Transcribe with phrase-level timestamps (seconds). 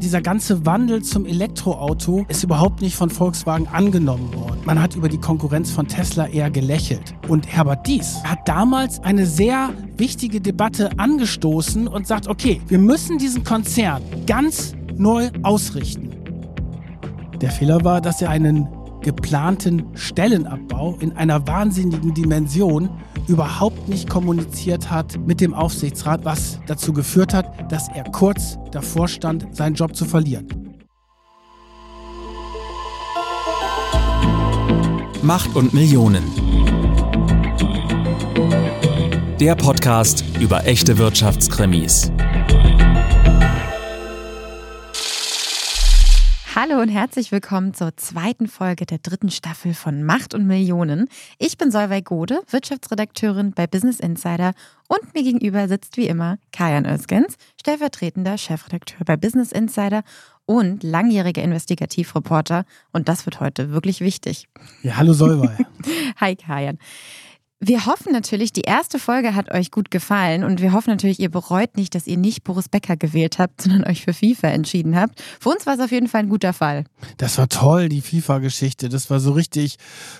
[0.00, 4.60] Dieser ganze Wandel zum Elektroauto ist überhaupt nicht von Volkswagen angenommen worden.
[4.64, 7.14] Man hat über die Konkurrenz von Tesla eher gelächelt.
[7.28, 9.68] Und Herbert Dies hat damals eine sehr
[9.98, 16.10] wichtige Debatte angestoßen und sagt, okay, wir müssen diesen Konzern ganz neu ausrichten.
[17.42, 18.68] Der Fehler war, dass er einen
[19.00, 22.90] geplanten Stellenabbau in einer wahnsinnigen Dimension
[23.26, 29.08] überhaupt nicht kommuniziert hat mit dem Aufsichtsrat, was dazu geführt hat, dass er kurz davor
[29.08, 30.46] stand, seinen Job zu verlieren.
[35.22, 36.24] Macht und Millionen.
[39.38, 42.10] Der Podcast über echte Wirtschaftskrimis.
[46.62, 51.08] Hallo und herzlich willkommen zur zweiten Folge der dritten Staffel von Macht und Millionen.
[51.38, 54.52] Ich bin Solveig Gode, Wirtschaftsredakteurin bei Business Insider
[54.86, 60.02] und mir gegenüber sitzt wie immer Kajan Özgens, stellvertretender Chefredakteur bei Business Insider
[60.44, 62.66] und langjähriger Investigativreporter.
[62.92, 64.46] Und das wird heute wirklich wichtig.
[64.82, 65.64] Ja, hallo Solveig.
[66.20, 66.76] Hi Kajan.
[67.62, 71.30] Wir hoffen natürlich, die erste Folge hat euch gut gefallen und wir hoffen natürlich, ihr
[71.30, 75.20] bereut nicht, dass ihr nicht Boris Becker gewählt habt, sondern euch für FIFA entschieden habt.
[75.38, 76.84] Für uns war es auf jeden Fall ein guter Fall.
[77.18, 78.88] Das war toll, die FIFA-Geschichte.
[78.88, 79.76] Das war so richtig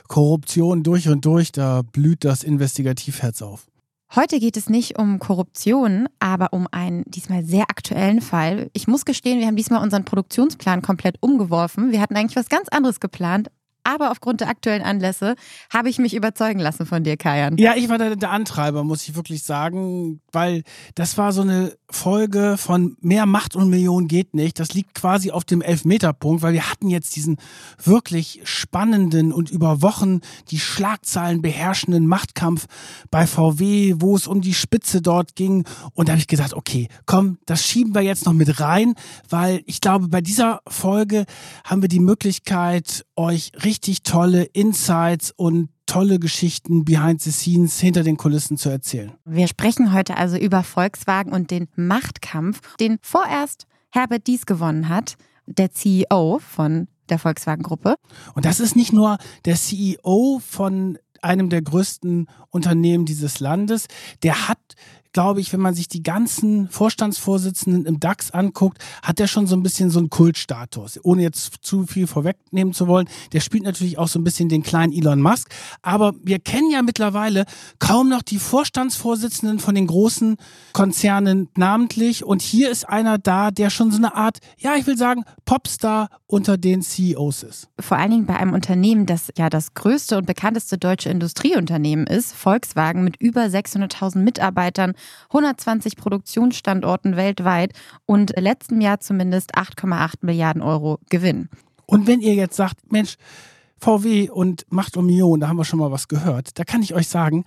[0.07, 1.51] Korruption durch und durch.
[1.51, 3.67] Da blüht das Investigativherz auf.
[4.15, 8.69] Heute geht es nicht um Korruption, aber um einen diesmal sehr aktuellen Fall.
[8.75, 11.91] Ich muss gestehen, wir haben diesmal unseren Produktionsplan komplett umgeworfen.
[11.93, 13.49] Wir hatten eigentlich was ganz anderes geplant,
[13.85, 15.35] aber aufgrund der aktuellen Anlässe
[15.73, 17.57] habe ich mich überzeugen lassen von dir, Kajan.
[17.59, 20.63] Ja, ich war der, der, Antreiber, muss ich wirklich sagen, weil
[20.95, 24.61] das war so eine Folge von mehr Macht und Millionen geht nicht.
[24.61, 27.37] Das liegt quasi auf dem Elfmeterpunkt, weil wir hatten jetzt diesen
[27.83, 32.67] wirklich spannenden und über Wochen die Schlagzeilen beherrschenden Machtkampf
[33.11, 35.65] bei VW, wo es um die Spitze dort ging.
[35.95, 38.95] Und da habe ich gesagt, okay, komm, das schieben wir jetzt noch mit rein,
[39.29, 41.25] weil ich glaube, bei dieser Folge
[41.65, 47.81] haben wir die Möglichkeit, euch richtig richtig tolle Insights und tolle Geschichten behind the scenes
[47.81, 49.13] hinter den Kulissen zu erzählen.
[49.25, 55.17] Wir sprechen heute also über Volkswagen und den Machtkampf, den vorerst Herbert Dies gewonnen hat,
[55.47, 57.95] der CEO von der Volkswagen-Gruppe.
[58.35, 63.87] Und das ist nicht nur der CEO von einem der größten Unternehmen dieses Landes,
[64.23, 64.59] der hat
[65.13, 69.57] glaube ich, wenn man sich die ganzen Vorstandsvorsitzenden im DAX anguckt, hat der schon so
[69.57, 71.01] ein bisschen so einen Kultstatus.
[71.03, 73.09] Ohne jetzt zu viel vorwegnehmen zu wollen.
[73.33, 75.51] Der spielt natürlich auch so ein bisschen den kleinen Elon Musk.
[75.83, 77.45] Aber wir kennen ja mittlerweile
[77.79, 80.37] kaum noch die Vorstandsvorsitzenden von den großen
[80.73, 82.25] Konzernen namentlich.
[82.25, 86.09] Und hier ist einer da, der schon so eine Art, ja, ich will sagen, Popstar
[86.27, 87.69] unter den CEOs ist.
[87.81, 92.33] Vor allen Dingen bei einem Unternehmen, das ja das größte und bekannteste deutsche Industrieunternehmen ist,
[92.33, 94.95] Volkswagen mit über 600.000 Mitarbeitern
[95.29, 97.73] 120 Produktionsstandorten weltweit
[98.07, 101.49] und letztem Jahr zumindest 8,8 Milliarden Euro Gewinn.
[101.87, 103.17] Und wenn ihr jetzt sagt, Mensch,
[103.79, 106.95] VW und Macht um Millionen, da haben wir schon mal was gehört, da kann ich
[106.95, 107.45] euch sagen,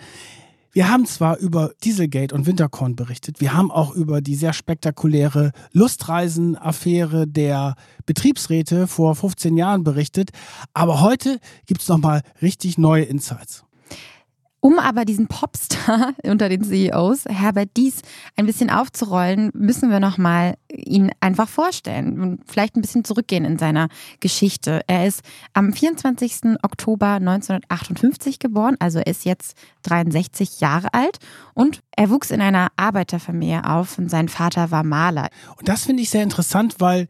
[0.75, 5.51] wir haben zwar über Dieselgate und Winterkorn berichtet, wir haben auch über die sehr spektakuläre
[5.71, 7.75] Lustreisen-Affäre der
[8.07, 10.31] Betriebsräte vor 15 Jahren berichtet,
[10.73, 13.63] aber heute gibt es nochmal richtig neue Insights.
[14.63, 18.01] Um aber diesen Popstar unter den CEOs, Herbert Dies,
[18.37, 23.57] ein bisschen aufzurollen, müssen wir nochmal ihn einfach vorstellen und vielleicht ein bisschen zurückgehen in
[23.57, 23.89] seiner
[24.21, 24.79] Geschichte.
[24.87, 25.21] Er ist
[25.51, 26.55] am 24.
[26.63, 31.17] Oktober 1958 geboren, also er ist jetzt 63 Jahre alt
[31.53, 35.27] und er wuchs in einer Arbeiterfamilie auf und sein Vater war Maler.
[35.57, 37.09] Und das finde ich sehr interessant, weil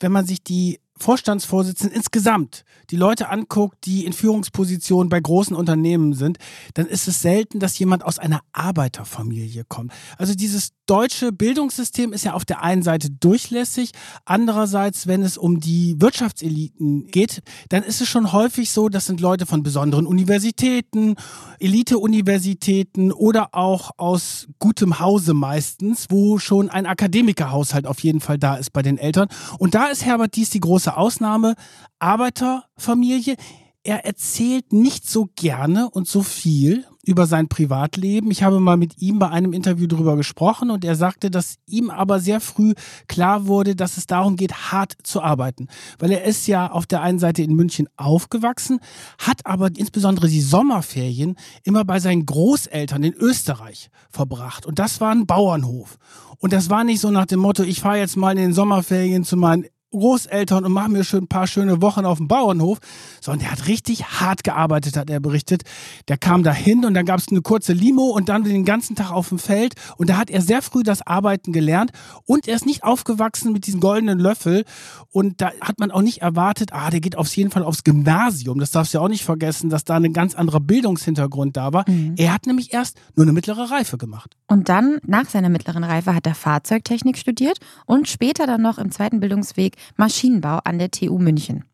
[0.00, 6.12] wenn man sich die Vorstandsvorsitzenden insgesamt die Leute anguckt, die in Führungspositionen bei großen Unternehmen
[6.14, 6.38] sind,
[6.74, 9.92] dann ist es selten, dass jemand aus einer Arbeiterfamilie kommt.
[10.18, 13.92] Also dieses deutsche Bildungssystem ist ja auf der einen Seite durchlässig,
[14.24, 19.20] andererseits, wenn es um die Wirtschaftseliten geht, dann ist es schon häufig so, das sind
[19.20, 21.16] Leute von besonderen Universitäten,
[21.58, 28.56] Elite-Universitäten oder auch aus gutem Hause meistens, wo schon ein Akademikerhaushalt auf jeden Fall da
[28.56, 29.28] ist bei den Eltern.
[29.58, 31.54] Und da ist Herbert Dies die große Ausnahme.
[31.98, 33.36] Arbeiterfamilie.
[33.84, 38.30] Er erzählt nicht so gerne und so viel über sein Privatleben.
[38.30, 41.90] Ich habe mal mit ihm bei einem Interview darüber gesprochen und er sagte, dass ihm
[41.90, 42.74] aber sehr früh
[43.08, 45.66] klar wurde, dass es darum geht, hart zu arbeiten.
[45.98, 48.78] Weil er ist ja auf der einen Seite in München aufgewachsen,
[49.18, 51.34] hat aber insbesondere die Sommerferien
[51.64, 54.64] immer bei seinen Großeltern in Österreich verbracht.
[54.64, 55.98] Und das war ein Bauernhof.
[56.38, 59.24] Und das war nicht so nach dem Motto, ich fahre jetzt mal in den Sommerferien
[59.24, 62.78] zu meinen Großeltern und mache mir schön ein paar schöne Wochen auf dem Bauernhof.
[63.20, 65.62] Sondern der hat richtig hart gearbeitet, hat er berichtet.
[66.08, 68.96] Der kam da hin und dann gab es eine kurze Limo und dann den ganzen
[68.96, 69.74] Tag auf dem Feld.
[69.96, 71.92] Und da hat er sehr früh das Arbeiten gelernt
[72.24, 74.64] und er ist nicht aufgewachsen mit diesem goldenen Löffel.
[75.10, 78.58] Und da hat man auch nicht erwartet, ah, der geht auf jeden Fall aufs Gymnasium.
[78.58, 81.88] Das darfst du ja auch nicht vergessen, dass da ein ganz anderer Bildungshintergrund da war.
[81.88, 82.14] Mhm.
[82.16, 84.36] Er hat nämlich erst nur eine mittlere Reife gemacht.
[84.46, 88.90] Und dann, nach seiner mittleren Reife, hat er Fahrzeugtechnik studiert und später dann noch im
[88.90, 91.64] zweiten Bildungsweg Maschinenbau an der TU München.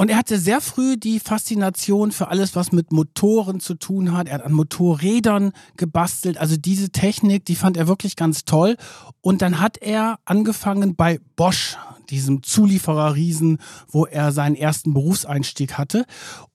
[0.00, 4.28] Und er hatte sehr früh die Faszination für alles, was mit Motoren zu tun hat.
[4.28, 6.38] Er hat an Motorrädern gebastelt.
[6.38, 8.76] Also diese Technik, die fand er wirklich ganz toll.
[9.22, 11.76] Und dann hat er angefangen bei Bosch,
[12.10, 16.04] diesem Zuliefererriesen, wo er seinen ersten Berufseinstieg hatte.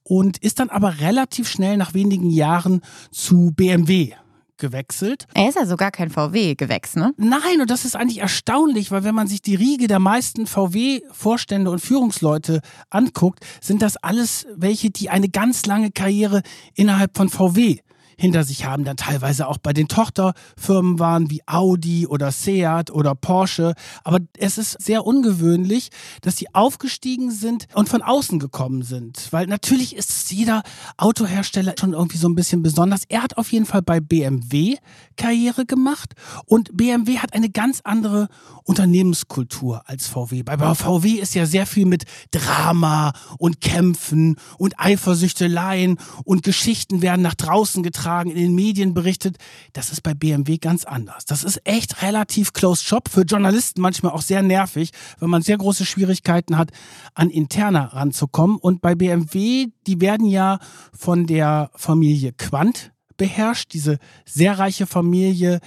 [0.02, 2.80] Und ist dann aber relativ schnell nach wenigen Jahren
[3.10, 4.14] zu BMW
[4.56, 5.26] gewechselt.
[5.34, 7.14] Er ist ja sogar kein VW gewechselt, ne?
[7.16, 11.70] Nein, und das ist eigentlich erstaunlich, weil wenn man sich die Riege der meisten VW-Vorstände
[11.70, 12.60] und Führungsleute
[12.90, 16.42] anguckt, sind das alles welche, die eine ganz lange Karriere
[16.74, 17.78] innerhalb von VW
[18.16, 23.14] hinter sich haben, dann teilweise auch bei den Tochterfirmen waren wie Audi oder Seat oder
[23.14, 23.74] Porsche.
[24.02, 25.90] Aber es ist sehr ungewöhnlich,
[26.22, 29.28] dass sie aufgestiegen sind und von außen gekommen sind.
[29.30, 30.62] Weil natürlich ist jeder
[30.96, 33.02] Autohersteller schon irgendwie so ein bisschen besonders.
[33.08, 34.76] Er hat auf jeden Fall bei BMW
[35.16, 36.14] Karriere gemacht
[36.46, 38.28] und BMW hat eine ganz andere
[38.64, 40.42] Unternehmenskultur als VW.
[40.42, 47.22] Bei VW ist ja sehr viel mit Drama und Kämpfen und Eifersüchteleien und Geschichten werden
[47.22, 49.36] nach draußen getragen, in den Medien berichtet.
[49.72, 51.24] Das ist bei BMW ganz anders.
[51.24, 55.58] Das ist echt relativ close shop, für Journalisten manchmal auch sehr nervig, wenn man sehr
[55.58, 56.70] große Schwierigkeiten hat,
[57.14, 58.56] an interner ranzukommen.
[58.56, 60.58] Und bei BMW, die werden ja
[60.92, 65.60] von der Familie Quandt beherrscht, diese sehr reiche Familie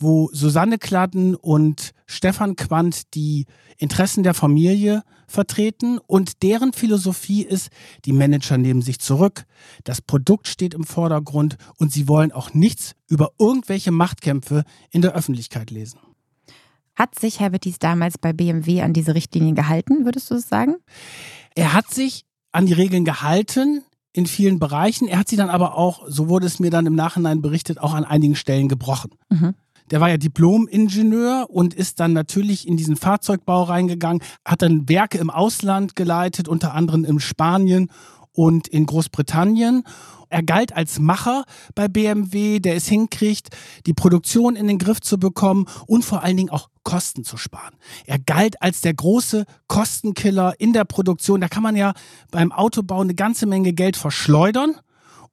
[0.00, 3.46] wo Susanne Kladden und Stefan Quandt die
[3.76, 7.70] Interessen der Familie vertreten und deren Philosophie ist,
[8.04, 9.44] die Manager nehmen sich zurück,
[9.84, 15.14] das Produkt steht im Vordergrund und sie wollen auch nichts über irgendwelche Machtkämpfe in der
[15.14, 16.00] Öffentlichkeit lesen.
[16.96, 20.76] Hat sich Herbert Dies damals bei BMW an diese Richtlinien gehalten, würdest du es sagen?
[21.54, 23.82] Er hat sich an die Regeln gehalten
[24.12, 25.06] in vielen Bereichen.
[25.06, 27.94] Er hat sie dann aber auch, so wurde es mir dann im Nachhinein berichtet, auch
[27.94, 29.12] an einigen Stellen gebrochen.
[29.28, 29.54] Mhm.
[29.90, 35.18] Der war ja Diplom-Ingenieur und ist dann natürlich in diesen Fahrzeugbau reingegangen, hat dann Werke
[35.18, 37.90] im Ausland geleitet, unter anderem in Spanien
[38.32, 39.82] und in Großbritannien.
[40.28, 41.44] Er galt als Macher
[41.74, 43.48] bei BMW, der es hinkriegt,
[43.86, 47.74] die Produktion in den Griff zu bekommen und vor allen Dingen auch Kosten zu sparen.
[48.06, 51.40] Er galt als der große Kostenkiller in der Produktion.
[51.40, 51.94] Da kann man ja
[52.30, 54.76] beim Autobau eine ganze Menge Geld verschleudern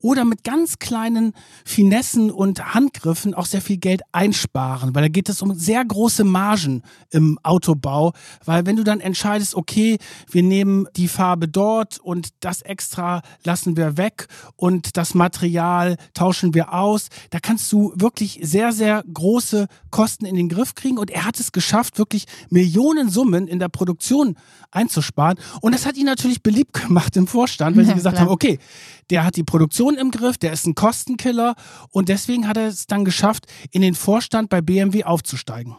[0.01, 1.33] oder mit ganz kleinen
[1.65, 6.23] Finessen und Handgriffen auch sehr viel Geld einsparen, weil da geht es um sehr große
[6.23, 8.13] Margen im Autobau,
[8.45, 9.97] weil wenn du dann entscheidest, okay,
[10.29, 16.53] wir nehmen die Farbe dort und das extra lassen wir weg und das Material tauschen
[16.53, 20.97] wir aus, da kannst du wirklich sehr, sehr große Kosten in den Griff kriegen.
[20.97, 24.35] Und er hat es geschafft, wirklich Millionen Summen in der Produktion
[24.71, 25.37] einzusparen.
[25.61, 28.27] Und das hat ihn natürlich beliebt gemacht im Vorstand, weil ja, sie gesagt klar.
[28.27, 28.59] haben, okay,
[29.09, 31.55] der hat die Produktion im Griff, der ist ein Kostenkiller
[31.91, 35.75] und deswegen hat er es dann geschafft, in den Vorstand bei BMW aufzusteigen.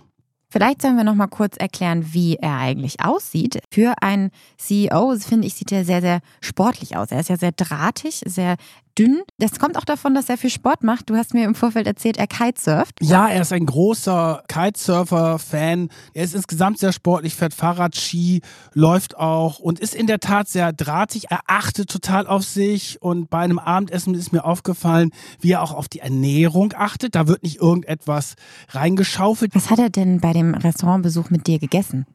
[0.50, 3.60] Vielleicht sollen wir noch mal kurz erklären, wie er eigentlich aussieht.
[3.70, 7.10] Für einen CEO, finde ich, sieht er sehr, sehr sportlich aus.
[7.10, 8.56] Er ist ja sehr drahtig, sehr
[8.98, 9.22] dünn.
[9.38, 11.08] Das kommt auch davon, dass er viel Sport macht.
[11.08, 12.96] Du hast mir im Vorfeld erzählt, er kitesurft.
[13.00, 15.88] Ja, er ist ein großer Kitesurfer-Fan.
[16.14, 18.42] Er ist insgesamt sehr sportlich, fährt Fahrrad, Ski,
[18.74, 21.30] läuft auch und ist in der Tat sehr drahtig.
[21.30, 25.72] Er achtet total auf sich und bei einem Abendessen ist mir aufgefallen, wie er auch
[25.72, 27.14] auf die Ernährung achtet.
[27.14, 28.34] Da wird nicht irgendetwas
[28.70, 29.54] reingeschaufelt.
[29.54, 32.06] Was hat er denn bei dem Restaurantbesuch mit dir gegessen?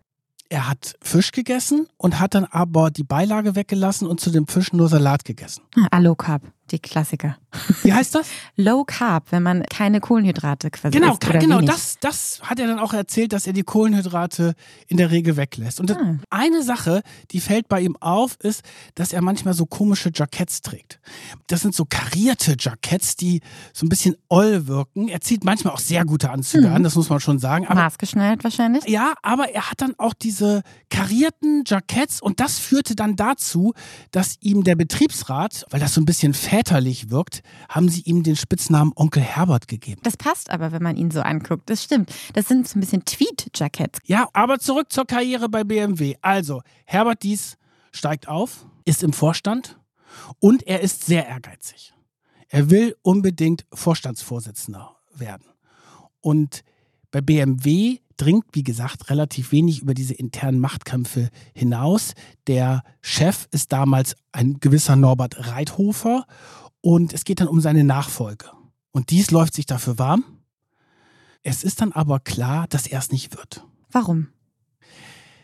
[0.54, 4.72] er hat Fisch gegessen und hat dann aber die Beilage weggelassen und zu dem Fisch
[4.72, 5.64] nur Salat gegessen.
[5.90, 7.38] Ah, Low Carb, die Klassiker.
[7.84, 8.28] Wie heißt das?
[8.56, 11.28] Low Carb, wenn man keine Kohlenhydrate quasi genau, isst.
[11.28, 11.70] Oder genau, wenig.
[11.70, 14.56] das, das hat er dann auch erzählt, dass er die Kohlenhydrate
[14.88, 15.80] in der Regel weglässt.
[15.80, 16.18] Und ah.
[16.30, 17.02] eine Sache,
[17.32, 18.64] die fällt bei ihm auf, ist,
[18.96, 21.00] dass er manchmal so komische Jacketts trägt.
[21.48, 23.42] Das sind so karierte Jacketts, die
[23.74, 25.10] so ein bisschen oll wirken.
[25.10, 26.76] Er zieht manchmal auch sehr gute Anzüge mhm.
[26.76, 27.68] an, das muss man schon sagen.
[27.68, 28.86] Aber, Maßgeschneidert wahrscheinlich.
[28.88, 33.74] Ja, aber er hat dann auch diese karierten Jacketts und das führte dann dazu,
[34.12, 38.38] dass ihm der Betriebsrat, weil das so ein bisschen väterlich wirkt, haben sie ihm den
[38.38, 40.00] Spitznamen Onkel Herbert gegeben.
[40.04, 41.70] Das passt aber, wenn man ihn so anguckt.
[41.70, 42.14] Das stimmt.
[42.34, 44.00] Das sind so ein bisschen Tweed-Jacketts.
[44.06, 46.16] Ja, aber zurück zur Karriere bei BMW.
[46.22, 47.58] Also, Herbert Dies
[47.92, 49.78] steigt auf, ist im Vorstand
[50.40, 51.94] und er ist sehr ehrgeizig.
[52.48, 55.46] Er will unbedingt Vorstandsvorsitzender werden.
[56.22, 56.64] Und
[57.12, 62.14] bei BMW, dringt, wie gesagt, relativ wenig über diese internen Machtkämpfe hinaus.
[62.48, 66.26] Der Chef ist damals ein gewisser Norbert Reithofer
[66.82, 68.52] und es geht dann um seine Nachfolge.
[68.92, 70.24] Und dies läuft sich dafür warm.
[71.42, 73.66] Es ist dann aber klar, dass er es nicht wird.
[73.92, 74.28] Warum?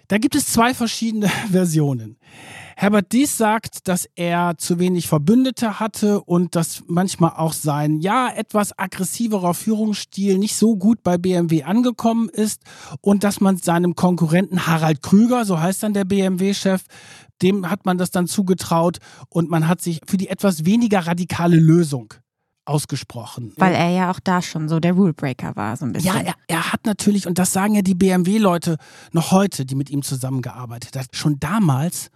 [0.07, 2.17] Da gibt es zwei verschiedene Versionen.
[2.81, 8.29] Herbert Dies sagt, dass er zu wenig Verbündete hatte und dass manchmal auch sein, ja,
[8.33, 12.61] etwas aggressiverer Führungsstil nicht so gut bei BMW angekommen ist
[13.01, 16.85] und dass man seinem Konkurrenten Harald Krüger, so heißt dann der BMW-Chef,
[17.41, 21.57] dem hat man das dann zugetraut und man hat sich für die etwas weniger radikale
[21.57, 22.13] Lösung
[22.63, 23.51] ausgesprochen.
[23.57, 26.15] Weil er ja auch da schon so der Rulebreaker war, so ein bisschen.
[26.15, 28.77] Ja, er, er hat natürlich, und das sagen ja die BMW-Leute
[29.11, 32.09] noch heute, die mit ihm zusammengearbeitet haben, schon damals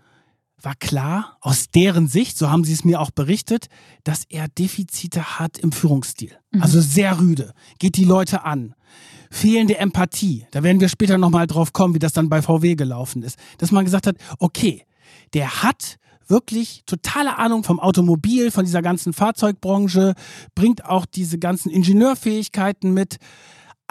[0.63, 3.67] war klar, aus deren Sicht, so haben sie es mir auch berichtet,
[4.03, 6.31] dass er Defizite hat im Führungsstil.
[6.51, 6.61] Mhm.
[6.63, 8.73] Also sehr rüde, geht die Leute an.
[9.29, 13.23] Fehlende Empathie, da werden wir später nochmal drauf kommen, wie das dann bei VW gelaufen
[13.23, 13.37] ist.
[13.57, 14.85] Dass man gesagt hat, okay,
[15.33, 20.13] der hat wirklich totale Ahnung vom Automobil, von dieser ganzen Fahrzeugbranche,
[20.55, 23.17] bringt auch diese ganzen Ingenieurfähigkeiten mit.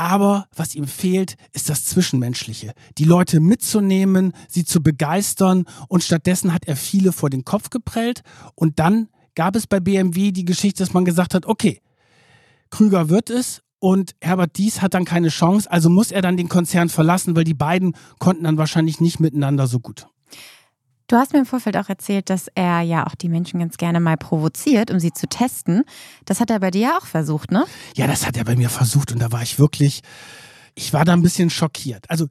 [0.02, 2.72] Aber was ihm fehlt, ist das Zwischenmenschliche.
[2.98, 5.64] Die Leute mitzunehmen, sie zu begeistern.
[5.86, 8.22] Und stattdessen hat er viele vor den Kopf geprellt.
[8.56, 11.80] Und dann gab es bei BMW die Geschichte, dass man gesagt hat, okay,
[12.70, 16.48] Krüger wird es und Herbert Dies hat dann keine Chance, also muss er dann den
[16.48, 20.08] Konzern verlassen, weil die beiden konnten dann wahrscheinlich nicht miteinander so gut.
[21.12, 24.00] Du hast mir im Vorfeld auch erzählt, dass er ja auch die Menschen ganz gerne
[24.00, 25.84] mal provoziert, um sie zu testen.
[26.24, 27.66] Das hat er bei dir ja auch versucht, ne?
[27.94, 30.00] Ja, das hat er bei mir versucht und da war ich wirklich,
[30.74, 32.08] ich war da ein bisschen schockiert.
[32.08, 32.28] Also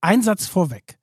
[0.00, 0.96] ein Satz vorweg.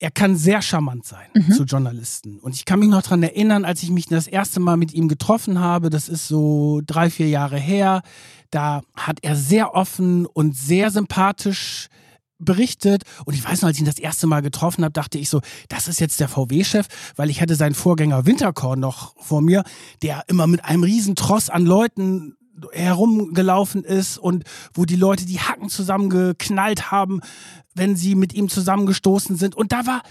[0.00, 1.52] Er kann sehr charmant sein mhm.
[1.52, 2.40] zu Journalisten.
[2.40, 5.06] Und ich kann mich noch daran erinnern, als ich mich das erste Mal mit ihm
[5.06, 8.02] getroffen habe, das ist so drei, vier Jahre her,
[8.50, 11.88] da hat er sehr offen und sehr sympathisch
[12.38, 13.02] berichtet.
[13.24, 15.40] Und ich weiß noch, als ich ihn das erste Mal getroffen habe, dachte ich so,
[15.68, 19.64] das ist jetzt der VW-Chef, weil ich hatte seinen Vorgänger Winterkorn noch vor mir,
[20.02, 22.34] der immer mit einem riesen Tross an Leuten
[22.72, 27.20] herumgelaufen ist und wo die Leute die Hacken zusammengeknallt haben,
[27.74, 29.54] wenn sie mit ihm zusammengestoßen sind.
[29.54, 30.02] Und da war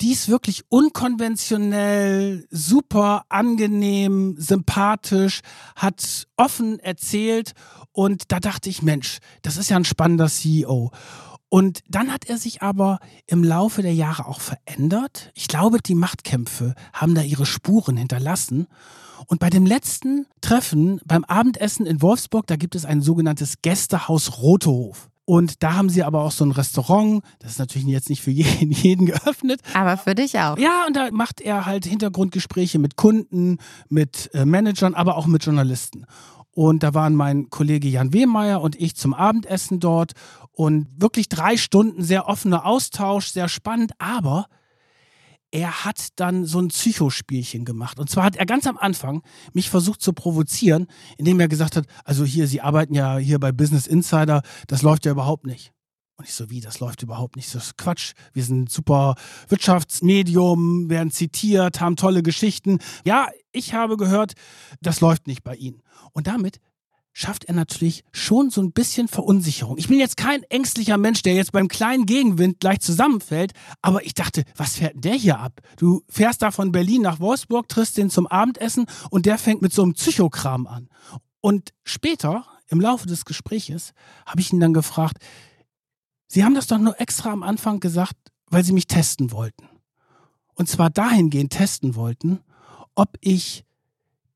[0.00, 5.40] dies wirklich unkonventionell, super angenehm, sympathisch,
[5.74, 7.52] hat offen erzählt.
[7.92, 10.90] Und da dachte ich, Mensch, das ist ja ein spannender CEO.
[11.48, 15.30] Und dann hat er sich aber im Laufe der Jahre auch verändert.
[15.34, 18.66] Ich glaube, die Machtkämpfe haben da ihre Spuren hinterlassen.
[19.26, 24.38] Und bei dem letzten Treffen beim Abendessen in Wolfsburg, da gibt es ein sogenanntes Gästehaus
[24.38, 25.08] Rotehof.
[25.24, 27.22] Und da haben sie aber auch so ein Restaurant.
[27.40, 29.60] Das ist natürlich jetzt nicht für jeden, jeden geöffnet.
[29.74, 30.56] Aber für dich auch.
[30.56, 35.44] Ja, und da macht er halt Hintergrundgespräche mit Kunden, mit äh, Managern, aber auch mit
[35.44, 36.06] Journalisten.
[36.52, 40.12] Und da waren mein Kollege Jan Wehmeier und ich zum Abendessen dort.
[40.56, 43.92] Und wirklich drei Stunden sehr offener Austausch, sehr spannend.
[43.98, 44.46] Aber
[45.50, 48.00] er hat dann so ein Psychospielchen gemacht.
[48.00, 49.22] Und zwar hat er ganz am Anfang
[49.52, 50.86] mich versucht zu provozieren,
[51.18, 55.04] indem er gesagt hat, also hier, Sie arbeiten ja hier bei Business Insider, das läuft
[55.04, 55.72] ja überhaupt nicht.
[56.16, 57.54] Und ich so, wie, das läuft überhaupt nicht.
[57.54, 58.14] Das ist Quatsch.
[58.32, 59.14] Wir sind super
[59.48, 62.78] Wirtschaftsmedium, werden zitiert, haben tolle Geschichten.
[63.04, 64.32] Ja, ich habe gehört,
[64.80, 65.82] das läuft nicht bei Ihnen.
[66.12, 66.60] Und damit
[67.18, 69.78] schafft er natürlich schon so ein bisschen Verunsicherung.
[69.78, 74.12] Ich bin jetzt kein ängstlicher Mensch, der jetzt beim kleinen Gegenwind gleich zusammenfällt, aber ich
[74.12, 75.62] dachte, was fährt denn der hier ab?
[75.78, 79.72] Du fährst da von Berlin nach Wolfsburg, triffst den zum Abendessen und der fängt mit
[79.72, 80.90] so einem Psychokram an.
[81.40, 83.94] Und später, im Laufe des Gespräches,
[84.26, 85.16] habe ich ihn dann gefragt,
[86.28, 88.16] Sie haben das doch nur extra am Anfang gesagt,
[88.50, 89.66] weil Sie mich testen wollten.
[90.54, 92.40] Und zwar dahingehend testen wollten,
[92.94, 93.65] ob ich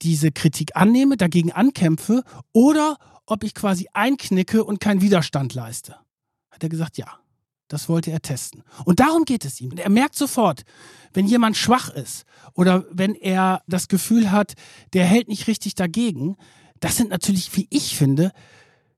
[0.03, 5.97] diese Kritik annehme, dagegen ankämpfe oder ob ich quasi einknicke und keinen Widerstand leiste.
[6.51, 7.21] Hat er gesagt, ja.
[7.69, 8.65] Das wollte er testen.
[8.85, 9.71] Und darum geht es ihm.
[9.77, 10.65] Er merkt sofort,
[11.13, 14.55] wenn jemand schwach ist oder wenn er das Gefühl hat,
[14.93, 16.37] der hält nicht richtig dagegen.
[16.81, 18.33] Das sind natürlich, wie ich finde,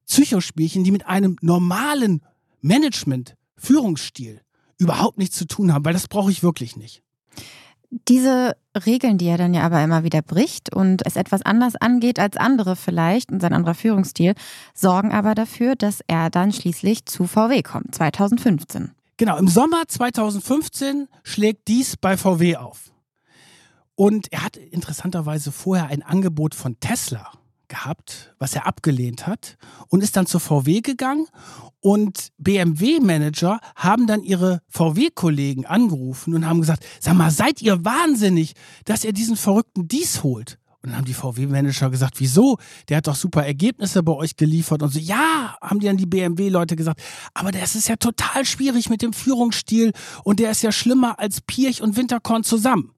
[0.06, 2.22] Psychospielchen, die mit einem normalen
[2.62, 4.40] Management, Führungsstil
[4.78, 7.02] überhaupt nichts zu tun haben, weil das brauche ich wirklich nicht.
[8.08, 8.56] Diese
[8.86, 12.38] Regeln, die er dann ja aber immer wieder bricht und es etwas anders angeht als
[12.38, 14.34] andere vielleicht und sein anderer Führungsstil,
[14.72, 18.92] sorgen aber dafür, dass er dann schließlich zu VW kommt, 2015.
[19.18, 22.92] Genau, im Sommer 2015 schlägt dies bei VW auf.
[23.94, 27.30] Und er hat interessanterweise vorher ein Angebot von Tesla
[27.72, 29.56] gehabt, was er abgelehnt hat
[29.88, 31.26] und ist dann zur VW gegangen
[31.80, 38.52] und BMW-Manager haben dann ihre VW-Kollegen angerufen und haben gesagt, sag mal, seid ihr wahnsinnig,
[38.84, 40.58] dass ihr diesen verrückten Dies holt?
[40.82, 42.58] Und dann haben die VW-Manager gesagt, wieso?
[42.88, 44.82] Der hat doch super Ergebnisse bei euch geliefert.
[44.82, 47.00] Und so, ja, haben die dann die BMW-Leute gesagt.
[47.34, 49.92] Aber das ist ja total schwierig mit dem Führungsstil
[50.24, 52.92] und der ist ja schlimmer als Pirch und Winterkorn zusammen.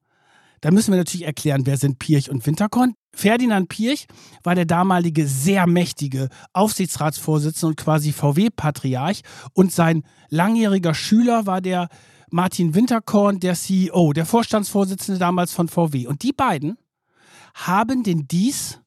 [0.65, 2.95] Da müssen wir natürlich erklären, wer sind Pirch und Winterkorn.
[3.13, 4.07] Ferdinand Pirch
[4.41, 9.21] war der damalige sehr mächtige Aufsichtsratsvorsitzende und quasi VW-Patriarch
[9.53, 11.87] und sein langjähriger Schüler war der
[12.31, 16.07] Martin Winterkorn, der CEO, der Vorstandsvorsitzende damals von VW.
[16.07, 16.79] Und die beiden
[17.53, 18.79] haben den Dies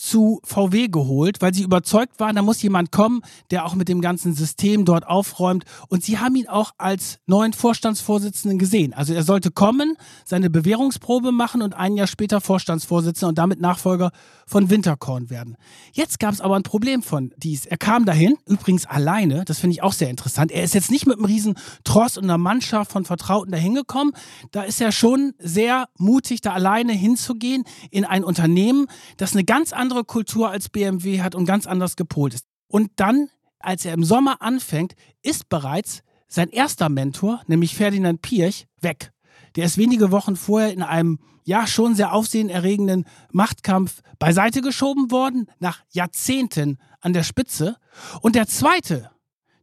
[0.00, 4.00] zu VW geholt, weil sie überzeugt waren, da muss jemand kommen, der auch mit dem
[4.00, 5.64] ganzen System dort aufräumt.
[5.88, 8.94] Und sie haben ihn auch als neuen Vorstandsvorsitzenden gesehen.
[8.94, 14.10] Also er sollte kommen, seine Bewährungsprobe machen und ein Jahr später Vorstandsvorsitzender und damit Nachfolger
[14.46, 15.56] von Winterkorn werden.
[15.92, 17.66] Jetzt gab es aber ein Problem von dies.
[17.66, 20.50] Er kam dahin, übrigens alleine, das finde ich auch sehr interessant.
[20.50, 24.12] Er ist jetzt nicht mit einem riesen Tross und einer Mannschaft von Vertrauten dahin gekommen.
[24.50, 28.86] Da ist er schon sehr mutig, da alleine hinzugehen in ein Unternehmen,
[29.18, 32.46] das eine ganz andere andere Kultur als BMW hat und ganz anders gepolt ist.
[32.68, 33.28] Und dann,
[33.58, 39.10] als er im Sommer anfängt, ist bereits sein erster Mentor, nämlich Ferdinand Pirch, weg.
[39.56, 45.48] Der ist wenige Wochen vorher in einem ja schon sehr aufsehenerregenden Machtkampf beiseite geschoben worden,
[45.58, 47.76] nach Jahrzehnten an der Spitze.
[48.20, 49.10] Und der zweite,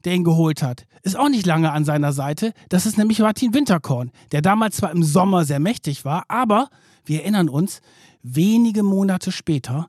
[0.04, 2.52] der ihn geholt hat, ist auch nicht lange an seiner Seite.
[2.68, 6.68] Das ist nämlich Martin Winterkorn, der damals zwar im Sommer sehr mächtig war, aber
[7.06, 7.80] wir erinnern uns,
[8.36, 9.88] wenige Monate später,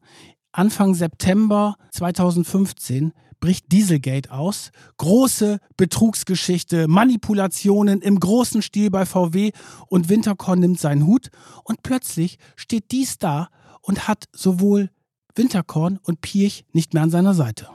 [0.52, 4.70] Anfang September 2015, bricht Dieselgate aus.
[4.96, 9.52] Große Betrugsgeschichte, Manipulationen im großen Stil bei VW
[9.88, 11.30] und Winterkorn nimmt seinen Hut
[11.64, 13.48] und plötzlich steht dies da
[13.82, 14.90] und hat sowohl
[15.34, 17.68] Winterkorn und Pirch nicht mehr an seiner Seite.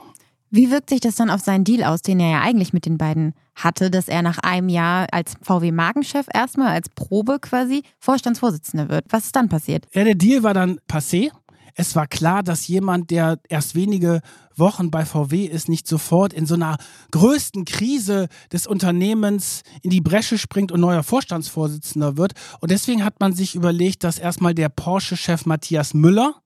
[0.56, 3.00] Wie wirkt sich das dann auf seinen Deal aus, den er ja eigentlich mit den
[3.00, 9.06] beiden hatte, dass er nach einem Jahr als VW-Markenchef erstmal als Probe quasi Vorstandsvorsitzender wird?
[9.10, 9.88] Was ist dann passiert?
[9.94, 11.32] Ja, der Deal war dann passé.
[11.74, 14.22] Es war klar, dass jemand, der erst wenige
[14.56, 16.78] Wochen bei VW ist, nicht sofort in so einer
[17.10, 22.34] größten Krise des Unternehmens in die Bresche springt und neuer Vorstandsvorsitzender wird.
[22.60, 26.43] Und deswegen hat man sich überlegt, dass erstmal der Porsche-Chef Matthias Müller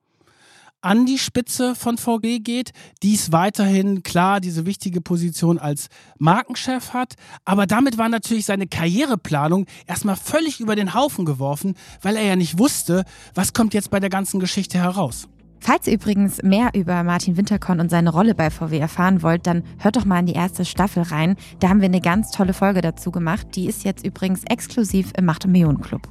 [0.87, 2.71] an die Spitze von VW geht,
[3.03, 9.65] dies weiterhin klar diese wichtige Position als Markenchef hat, aber damit war natürlich seine Karriereplanung
[9.85, 13.03] erstmal völlig über den Haufen geworfen, weil er ja nicht wusste,
[13.35, 15.27] was kommt jetzt bei der ganzen Geschichte heraus.
[15.59, 19.63] Falls ihr übrigens mehr über Martin Winterkorn und seine Rolle bei VW erfahren wollt, dann
[19.79, 21.35] hört doch mal in die erste Staffel rein.
[21.59, 23.47] Da haben wir eine ganz tolle Folge dazu gemacht.
[23.55, 26.07] Die ist jetzt übrigens exklusiv im Macht Millionen Club.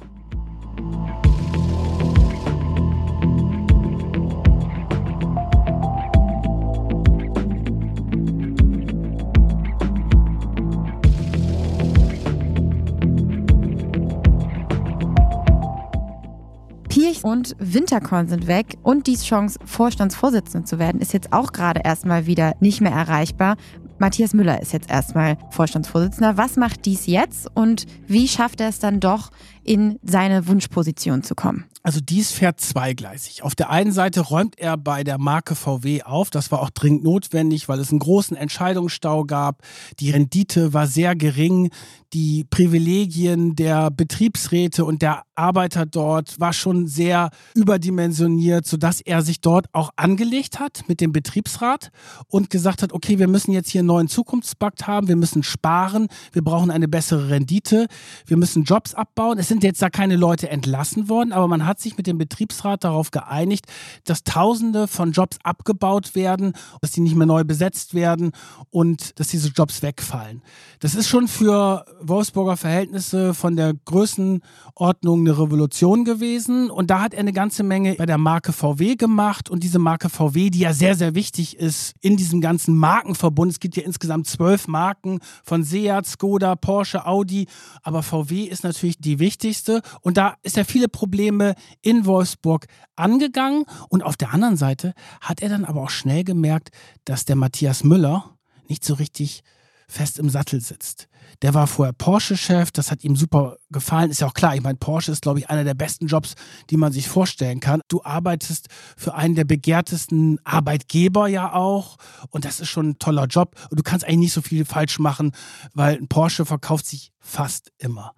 [17.07, 21.81] Pirch und Winterkorn sind weg und die Chance, Vorstandsvorsitzende zu werden, ist jetzt auch gerade
[21.85, 23.55] erstmal wieder nicht mehr erreichbar.
[23.97, 26.37] Matthias Müller ist jetzt erstmal Vorstandsvorsitzender.
[26.37, 29.31] Was macht dies jetzt und wie schafft er es dann doch,
[29.63, 31.65] in seine Wunschposition zu kommen?
[31.83, 33.43] Also dies fährt zweigleisig.
[33.43, 36.29] Auf der einen Seite räumt er bei der Marke VW auf.
[36.29, 39.61] Das war auch dringend notwendig, weil es einen großen Entscheidungsstau gab.
[39.99, 41.69] Die Rendite war sehr gering.
[42.13, 49.39] Die Privilegien der Betriebsräte und der Arbeiter dort war schon sehr überdimensioniert, sodass er sich
[49.41, 51.91] dort auch angelegt hat mit dem Betriebsrat
[52.27, 56.07] und gesagt hat, okay, wir müssen jetzt hier einen neuen Zukunftspakt haben, wir müssen sparen,
[56.31, 57.87] wir brauchen eine bessere Rendite,
[58.25, 59.37] wir müssen Jobs abbauen.
[59.37, 62.83] Es sind jetzt da keine Leute entlassen worden, aber man hat sich mit dem Betriebsrat
[62.83, 63.65] darauf geeinigt,
[64.05, 68.31] dass Tausende von Jobs abgebaut werden, dass die nicht mehr neu besetzt werden
[68.71, 70.41] und dass diese Jobs wegfallen.
[70.79, 76.69] Das ist schon für Wolfsburger Verhältnisse von der Größenordnung eine Revolution gewesen.
[76.69, 79.49] Und da hat er eine ganze Menge bei der Marke VW gemacht.
[79.49, 83.51] Und diese Marke VW, die ja sehr, sehr wichtig ist in diesem ganzen Markenverbund.
[83.51, 87.47] Es gibt ja insgesamt zwölf Marken von Seat, Skoda, Porsche, Audi.
[87.81, 89.81] Aber VW ist natürlich die wichtigste.
[90.01, 93.65] Und da ist er viele Probleme in Wolfsburg angegangen.
[93.89, 96.69] Und auf der anderen Seite hat er dann aber auch schnell gemerkt,
[97.05, 99.43] dass der Matthias Müller nicht so richtig
[99.87, 101.07] fest im Sattel sitzt.
[101.41, 104.11] Der war vorher Porsche-Chef, das hat ihm super gefallen.
[104.11, 106.33] Ist ja auch klar, ich meine, Porsche ist, glaube ich, einer der besten Jobs,
[106.69, 107.81] die man sich vorstellen kann.
[107.87, 111.97] Du arbeitest für einen der begehrtesten Arbeitgeber ja auch
[112.29, 113.55] und das ist schon ein toller Job.
[113.69, 115.31] Und du kannst eigentlich nicht so viel falsch machen,
[115.73, 118.13] weil ein Porsche verkauft sich fast immer.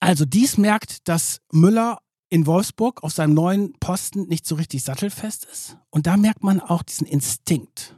[0.00, 1.98] Also dies merkt, dass Müller
[2.30, 5.76] in Wolfsburg auf seinem neuen Posten nicht so richtig sattelfest ist.
[5.90, 7.96] Und da merkt man auch diesen Instinkt,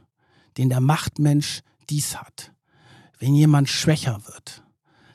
[0.57, 2.53] den der Machtmensch dies hat
[3.21, 4.63] wenn jemand schwächer wird,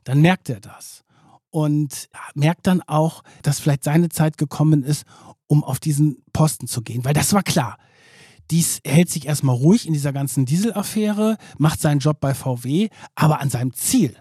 [0.04, 1.04] dann merkt er das
[1.50, 5.04] und merkt dann auch, dass vielleicht seine Zeit gekommen ist,
[5.48, 7.78] um auf diesen Posten zu gehen, weil das war klar.
[8.52, 13.40] Dies hält sich erstmal ruhig in dieser ganzen Dieselaffäre, macht seinen Job bei VW, aber
[13.40, 14.16] an seinem Ziel,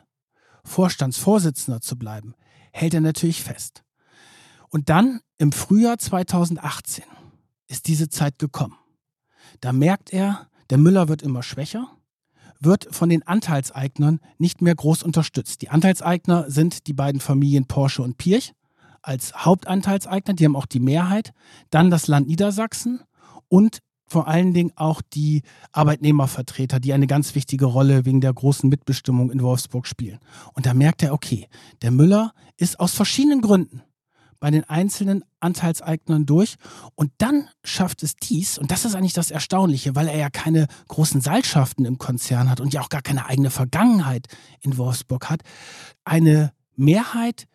[0.64, 2.34] Vorstandsvorsitzender zu bleiben,
[2.72, 3.84] hält er natürlich fest.
[4.70, 7.04] Und dann im Frühjahr 2018
[7.68, 8.78] ist diese Zeit gekommen.
[9.62, 11.95] Da merkt er, der Müller wird immer schwächer,
[12.60, 15.62] wird von den Anteilseignern nicht mehr groß unterstützt.
[15.62, 18.54] Die Anteilseigner sind die beiden Familien Porsche und Pirch
[19.02, 21.32] als Hauptanteilseigner, die haben auch die Mehrheit,
[21.70, 23.02] dann das Land Niedersachsen
[23.48, 25.42] und vor allen Dingen auch die
[25.72, 30.20] Arbeitnehmervertreter, die eine ganz wichtige Rolle wegen der großen Mitbestimmung in Wolfsburg spielen.
[30.54, 31.48] Und da merkt er, okay,
[31.82, 33.82] der Müller ist aus verschiedenen Gründen
[34.40, 36.56] bei den einzelnen Anteilseignern durch.
[36.96, 40.68] Und dann schafft es dies, und das ist eigentlich das Erstaunliche, weil er ja keine
[40.88, 44.28] großen Seilschaften im Konzern hat und ja auch gar keine eigene Vergangenheit
[44.62, 45.42] in Wolfsburg hat,
[46.04, 47.48] eine Mehrheit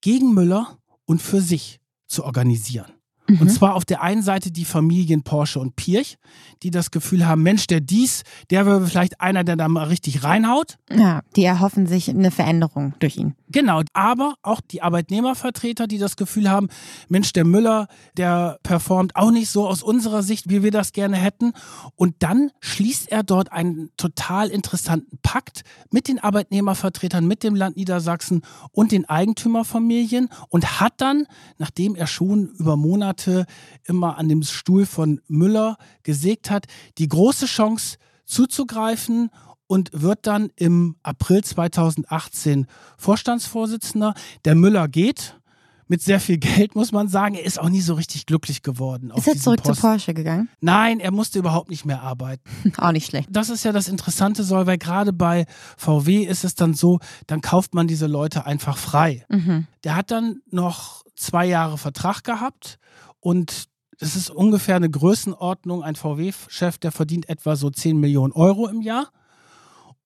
[0.00, 2.92] gegen Müller und für sich zu organisieren.
[3.28, 3.40] Mhm.
[3.42, 6.16] Und zwar auf der einen Seite die Familien Porsche und Pirch,
[6.62, 10.24] die das Gefühl haben, Mensch, der dies, der wäre vielleicht einer, der da mal richtig
[10.24, 10.78] reinhaut.
[10.90, 13.34] Ja, die erhoffen sich eine Veränderung durch ihn.
[13.50, 16.68] Genau, aber auch die Arbeitnehmervertreter, die das Gefühl haben,
[17.08, 21.16] Mensch, der Müller, der performt auch nicht so aus unserer Sicht, wie wir das gerne
[21.16, 21.54] hätten.
[21.96, 27.76] Und dann schließt er dort einen total interessanten Pakt mit den Arbeitnehmervertretern, mit dem Land
[27.76, 33.46] Niedersachsen und den Eigentümerfamilien und hat dann, nachdem er schon über Monate
[33.84, 36.66] immer an dem Stuhl von Müller gesägt hat,
[36.98, 39.30] die große Chance zuzugreifen
[39.68, 44.14] und wird dann im April 2018 Vorstandsvorsitzender.
[44.44, 45.38] Der Müller geht
[45.86, 47.34] mit sehr viel Geld, muss man sagen.
[47.34, 49.12] Er ist auch nie so richtig glücklich geworden.
[49.14, 49.80] Ist er zurück Post.
[49.80, 50.48] zu Porsche gegangen?
[50.60, 52.42] Nein, er musste überhaupt nicht mehr arbeiten.
[52.78, 53.28] auch nicht schlecht.
[53.30, 57.40] Das ist ja das Interessante, soll, weil gerade bei VW ist es dann so, dann
[57.40, 59.24] kauft man diese Leute einfach frei.
[59.28, 59.66] Mhm.
[59.84, 62.78] Der hat dann noch zwei Jahre Vertrag gehabt
[63.20, 63.68] und
[64.00, 65.82] es ist ungefähr eine Größenordnung.
[65.82, 69.10] Ein VW-Chef, der verdient etwa so 10 Millionen Euro im Jahr.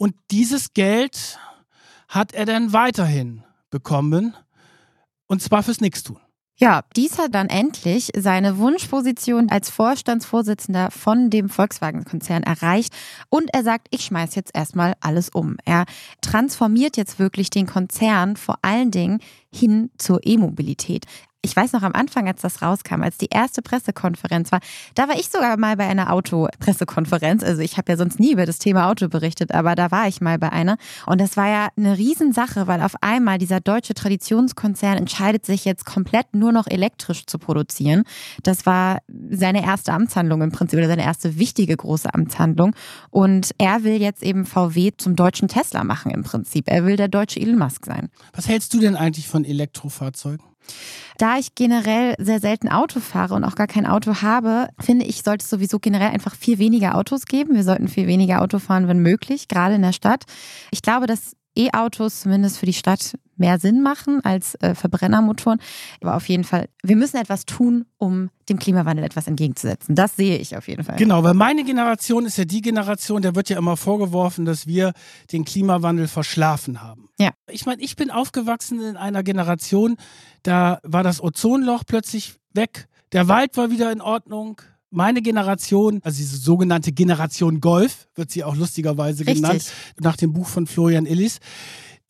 [0.02, 1.38] Und dieses Geld
[2.08, 4.36] hat er dann weiterhin bekommen.
[5.28, 6.18] Und zwar fürs Nichtstun.
[6.56, 12.92] Ja, dies hat dann endlich seine Wunschposition als Vorstandsvorsitzender von dem Volkswagen-Konzern erreicht
[13.28, 15.56] und er sagt, ich schmeiß jetzt erstmal alles um.
[15.64, 15.84] Er
[16.20, 19.20] transformiert jetzt wirklich den Konzern vor allen Dingen
[19.54, 21.06] hin zur E-Mobilität
[21.44, 24.60] ich weiß noch am Anfang, als das rauskam, als die erste Pressekonferenz war,
[24.94, 27.42] da war ich sogar mal bei einer Autopressekonferenz.
[27.42, 30.20] Also ich habe ja sonst nie über das Thema Auto berichtet, aber da war ich
[30.20, 30.76] mal bei einer.
[31.04, 35.84] Und das war ja eine Riesensache, weil auf einmal dieser deutsche Traditionskonzern entscheidet sich jetzt
[35.84, 38.04] komplett nur noch elektrisch zu produzieren.
[38.44, 38.98] Das war
[39.30, 42.76] seine erste Amtshandlung im Prinzip oder seine erste wichtige große Amtshandlung.
[43.10, 46.68] Und er will jetzt eben VW zum deutschen Tesla machen im Prinzip.
[46.68, 48.10] Er will der deutsche Elon Musk sein.
[48.32, 50.51] Was hältst du denn eigentlich von Elektrofahrzeugen?
[51.18, 55.22] Da ich generell sehr selten Auto fahre und auch gar kein Auto habe, finde ich,
[55.22, 57.54] sollte es sowieso generell einfach viel weniger Autos geben.
[57.54, 60.24] Wir sollten viel weniger Auto fahren, wenn möglich, gerade in der Stadt.
[60.70, 65.60] Ich glaube, dass E-Autos zumindest für die Stadt mehr Sinn machen als äh, Verbrennermotoren.
[66.00, 69.94] Aber auf jeden Fall, wir müssen etwas tun, um dem Klimawandel etwas entgegenzusetzen.
[69.94, 70.96] Das sehe ich auf jeden Fall.
[70.96, 74.92] Genau, weil meine Generation ist ja die Generation, der wird ja immer vorgeworfen, dass wir
[75.32, 77.08] den Klimawandel verschlafen haben.
[77.18, 77.30] Ja.
[77.50, 79.96] Ich meine, ich bin aufgewachsen in einer Generation,
[80.42, 86.18] da war das Ozonloch plötzlich weg, der Wald war wieder in Ordnung, meine Generation, also
[86.18, 89.36] diese sogenannte Generation Golf, wird sie auch lustigerweise Richtig.
[89.36, 91.38] genannt, nach dem Buch von Florian Illis.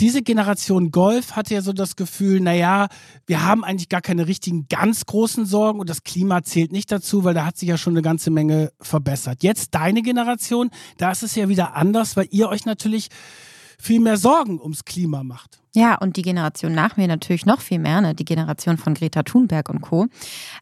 [0.00, 2.88] Diese Generation Golf hatte ja so das Gefühl, naja,
[3.26, 7.22] wir haben eigentlich gar keine richtigen ganz großen Sorgen und das Klima zählt nicht dazu,
[7.22, 9.44] weil da hat sich ja schon eine ganze Menge verbessert.
[9.44, 13.08] Jetzt deine Generation, da ist es ja wieder anders, weil ihr euch natürlich
[13.78, 15.61] viel mehr Sorgen ums Klima macht.
[15.74, 18.14] Ja, und die Generation nach mir natürlich noch viel mehr, ne?
[18.14, 20.06] die Generation von Greta Thunberg und Co.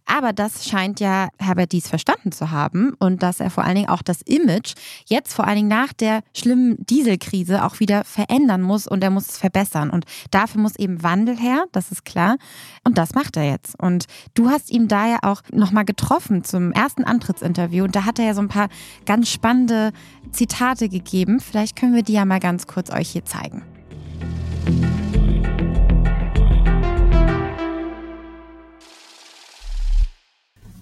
[0.06, 3.88] Aber das scheint ja Herbert Dies verstanden zu haben und dass er vor allen Dingen
[3.88, 4.74] auch das Image
[5.06, 9.30] jetzt vor allen Dingen nach der schlimmen Dieselkrise auch wieder verändern muss und er muss
[9.30, 9.90] es verbessern.
[9.90, 12.36] Und dafür muss eben Wandel her, das ist klar.
[12.84, 13.74] Und das macht er jetzt.
[13.80, 18.20] Und du hast ihn da ja auch nochmal getroffen zum ersten Antrittsinterview und da hat
[18.20, 18.68] er ja so ein paar
[19.06, 19.90] ganz spannende
[20.30, 21.40] Zitate gegeben.
[21.40, 23.64] Vielleicht können wir die ja mal ganz kurz euch hier zeigen.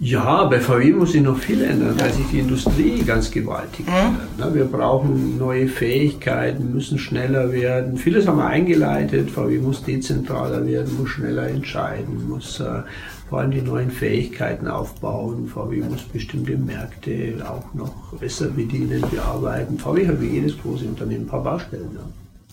[0.00, 4.54] Ja, bei VW muss sich noch viel ändern, weil sich die Industrie ganz gewaltig ändert.
[4.54, 7.96] Wir brauchen neue Fähigkeiten, müssen schneller werden.
[7.96, 9.28] Vieles haben wir eingeleitet.
[9.28, 12.82] VW muss dezentraler werden, muss schneller entscheiden, muss äh,
[13.28, 15.48] vor allem die neuen Fähigkeiten aufbauen.
[15.48, 19.78] VW muss bestimmte Märkte auch noch besser bedienen, bearbeiten.
[19.78, 21.98] VW hat wie jedes große Unternehmen ein paar Baustellen.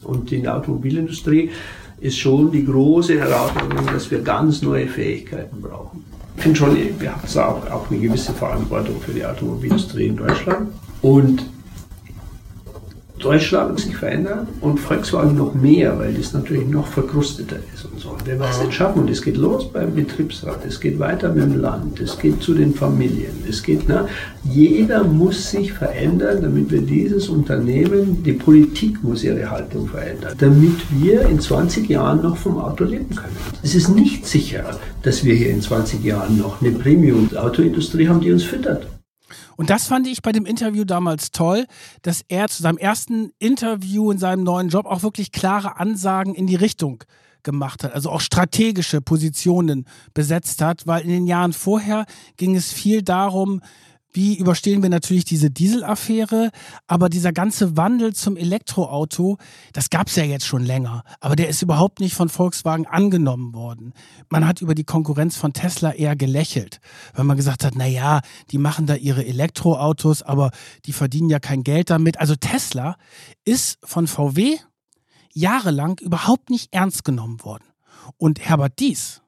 [0.02, 1.52] Und in der Automobilindustrie
[2.00, 6.15] ist schon die große Herausforderung, dass wir ganz neue Fähigkeiten brauchen.
[6.38, 10.70] Ich finde schon, wir haben auch, auch eine gewisse Verantwortung für die Automobilindustrie in Deutschland.
[11.02, 11.46] Und
[13.26, 18.10] Deutschland sich verändern und Volkswagen noch mehr, weil das natürlich noch verkrusteter ist und so.
[18.10, 21.34] Und wenn wir es nicht schaffen, und es geht los beim Betriebsrat, es geht weiter
[21.34, 24.08] mit dem Land, es geht zu den Familien, es geht, na,
[24.44, 30.78] jeder muss sich verändern, damit wir dieses Unternehmen, die Politik muss ihre Haltung verändern, damit
[30.92, 33.36] wir in 20 Jahren noch vom Auto leben können.
[33.64, 38.32] Es ist nicht sicher, dass wir hier in 20 Jahren noch eine Premium-Autoindustrie haben, die
[38.32, 38.86] uns füttert.
[39.58, 41.66] Und das fand ich bei dem Interview damals toll,
[42.02, 46.48] dass er zu seinem ersten Interview in seinem neuen Job auch wirklich klare Ansagen in
[46.48, 47.04] die Richtung
[47.44, 52.74] gemacht hat, also auch strategische Positionen besetzt hat, weil in den Jahren vorher ging es
[52.74, 53.62] viel darum,
[54.16, 56.52] wie überstehen wir natürlich diese Dieselaffäre,
[56.88, 59.38] aber dieser ganze Wandel zum Elektroauto,
[59.74, 63.54] das gab es ja jetzt schon länger, aber der ist überhaupt nicht von Volkswagen angenommen
[63.54, 63.94] worden.
[64.30, 66.80] Man hat über die Konkurrenz von Tesla eher gelächelt,
[67.14, 70.52] weil man gesagt hat, na ja, die machen da ihre Elektroautos, aber
[70.86, 72.20] die verdienen ja kein Geld damit.
[72.20, 72.96] Also Tesla
[73.44, 74.58] ist von VW
[75.34, 77.66] jahrelang überhaupt nicht ernst genommen worden.
[78.18, 79.22] Und Herbert Dies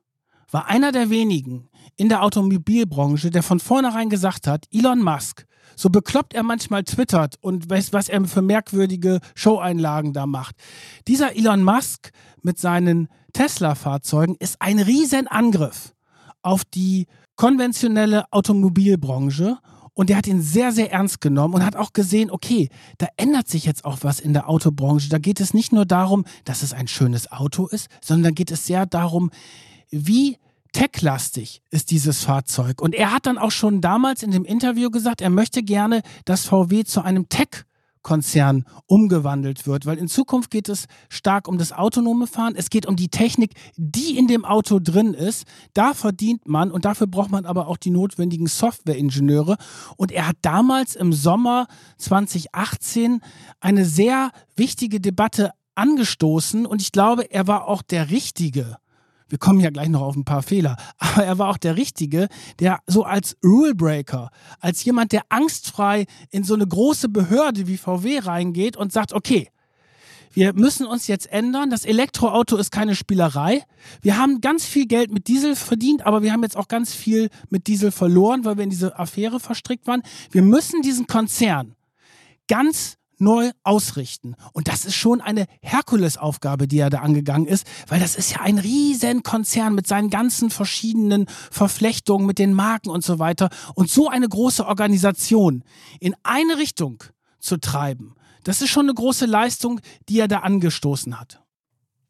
[0.50, 5.46] war einer der wenigen, in der Automobilbranche, der von vornherein gesagt hat, Elon Musk,
[5.76, 10.56] so bekloppt er manchmal twittert und weiß, was er für merkwürdige Showeinlagen da macht.
[11.08, 15.94] Dieser Elon Musk mit seinen Tesla-Fahrzeugen ist ein Riesenangriff
[16.42, 19.58] auf die konventionelle Automobilbranche
[19.94, 22.70] und der hat ihn sehr, sehr ernst genommen und hat auch gesehen, okay,
[23.00, 25.10] da ändert sich jetzt auch was in der Autobranche.
[25.10, 28.52] Da geht es nicht nur darum, dass es ein schönes Auto ist, sondern da geht
[28.52, 29.32] es sehr darum,
[29.90, 30.38] wie
[30.78, 32.84] techlastig ist dieses Fahrzeug.
[32.84, 36.46] Und er hat dann auch schon damals in dem Interview gesagt, er möchte gerne, dass
[36.46, 37.66] VW zu einem Tech
[38.04, 42.54] Konzern umgewandelt wird, weil in Zukunft geht es stark um das autonome Fahren.
[42.56, 45.46] Es geht um die Technik, die in dem Auto drin ist.
[45.74, 49.58] Da verdient man und dafür braucht man aber auch die notwendigen Softwareingenieure.
[49.98, 53.20] Und er hat damals im Sommer 2018
[53.60, 58.78] eine sehr wichtige Debatte angestoßen und ich glaube, er war auch der Richtige
[59.30, 62.28] wir kommen ja gleich noch auf ein paar Fehler, aber er war auch der Richtige,
[62.60, 68.20] der so als Rulebreaker, als jemand, der angstfrei in so eine große Behörde wie VW
[68.20, 69.50] reingeht und sagt, okay,
[70.38, 71.72] wir müssen uns jetzt ändern.
[71.72, 73.64] Das Elektroauto ist keine Spielerei.
[74.02, 77.30] Wir haben ganz viel Geld mit Diesel verdient, aber wir haben jetzt auch ganz viel
[77.50, 80.04] mit Diesel verloren, weil wir in diese Affäre verstrickt waren.
[80.30, 81.74] Wir müssen diesen Konzern
[82.48, 84.36] ganz neu ausrichten.
[84.54, 88.42] Und das ist schon eine Herkulesaufgabe, die er da angegangen ist, weil das ist ja
[88.42, 93.50] ein Riesenkonzern mit seinen ganzen verschiedenen Verflechtungen, mit den Marken und so weiter.
[93.76, 95.64] Und so eine große Organisation
[96.00, 97.04] in eine Richtung
[97.40, 101.42] zu treiben, das ist schon eine große Leistung, die er da angestoßen hat.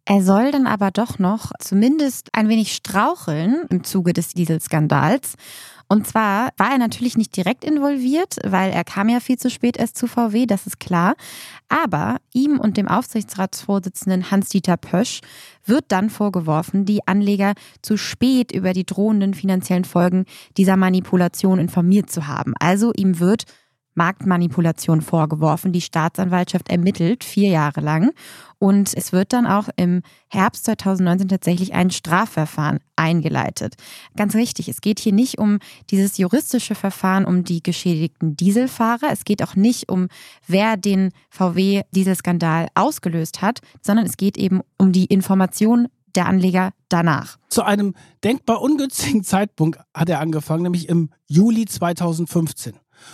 [0.06, 5.34] Er soll dann aber doch noch zumindest ein wenig straucheln im Zuge des Dieselskandals.
[5.90, 9.78] Und zwar war er natürlich nicht direkt involviert, weil er kam ja viel zu spät
[9.78, 11.16] erst zu VW, das ist klar.
[11.70, 15.22] Aber ihm und dem Aufsichtsratsvorsitzenden Hans-Dieter Pösch
[15.66, 20.26] wird dann vorgeworfen, die Anleger zu spät über die drohenden finanziellen Folgen
[20.58, 22.54] dieser Manipulation informiert zu haben.
[22.60, 23.46] Also ihm wird
[23.98, 25.74] Marktmanipulation vorgeworfen.
[25.74, 28.12] Die Staatsanwaltschaft ermittelt vier Jahre lang.
[28.60, 33.76] Und es wird dann auch im Herbst 2019 tatsächlich ein Strafverfahren eingeleitet.
[34.16, 35.60] Ganz richtig, es geht hier nicht um
[35.92, 39.10] dieses juristische Verfahren um die geschädigten Dieselfahrer.
[39.12, 40.08] Es geht auch nicht um,
[40.48, 47.38] wer den VW-Dieselskandal ausgelöst hat, sondern es geht eben um die Information der Anleger danach.
[47.50, 52.74] Zu einem denkbar ungünstigen Zeitpunkt hat er angefangen, nämlich im Juli 2015.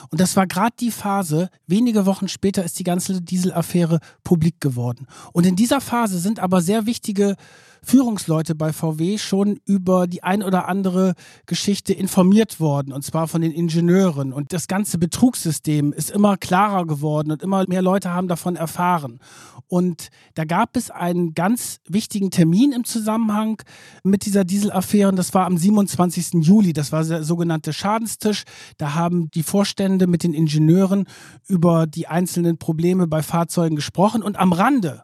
[0.10, 5.08] Und das war gerade die Phase, wenige Wochen später ist die ganze Dieselaffäre publik geworden.
[5.32, 7.36] Und in dieser Phase sind aber sehr wichtige
[7.84, 11.14] Führungsleute bei VW schon über die ein oder andere
[11.46, 14.34] Geschichte informiert worden, und zwar von den Ingenieuren.
[14.34, 19.20] Und das ganze Betrugssystem ist immer klarer geworden und immer mehr Leute haben davon erfahren.
[19.68, 23.62] Und da gab es einen ganz wichtigen Termin im Zusammenhang
[24.04, 25.10] mit dieser Dieselaffäre.
[25.10, 26.46] Und das war am 27.
[26.46, 26.74] Juli.
[26.74, 28.44] Das war der sogenannte Schadenstisch.
[28.78, 31.06] Da haben die Vorstände mit den Ingenieuren
[31.48, 34.22] über die einzelnen Probleme bei Fahrzeugen gesprochen.
[34.22, 35.04] Und am Rande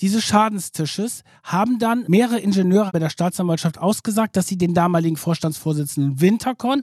[0.00, 6.20] dieses Schadenstisches haben dann mehrere Ingenieure bei der Staatsanwaltschaft ausgesagt, dass sie den damaligen Vorstandsvorsitzenden
[6.20, 6.82] Winterkorn,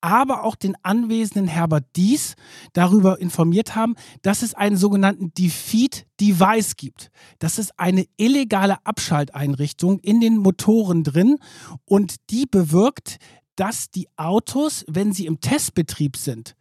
[0.00, 2.34] aber auch den anwesenden Herbert Dies
[2.72, 7.10] darüber informiert haben, dass es einen sogenannten Defeat Device gibt.
[7.38, 11.38] Das ist eine illegale Abschalteinrichtung in den Motoren drin
[11.86, 13.18] und die bewirkt,
[13.56, 16.56] dass die Autos, wenn sie im Testbetrieb sind,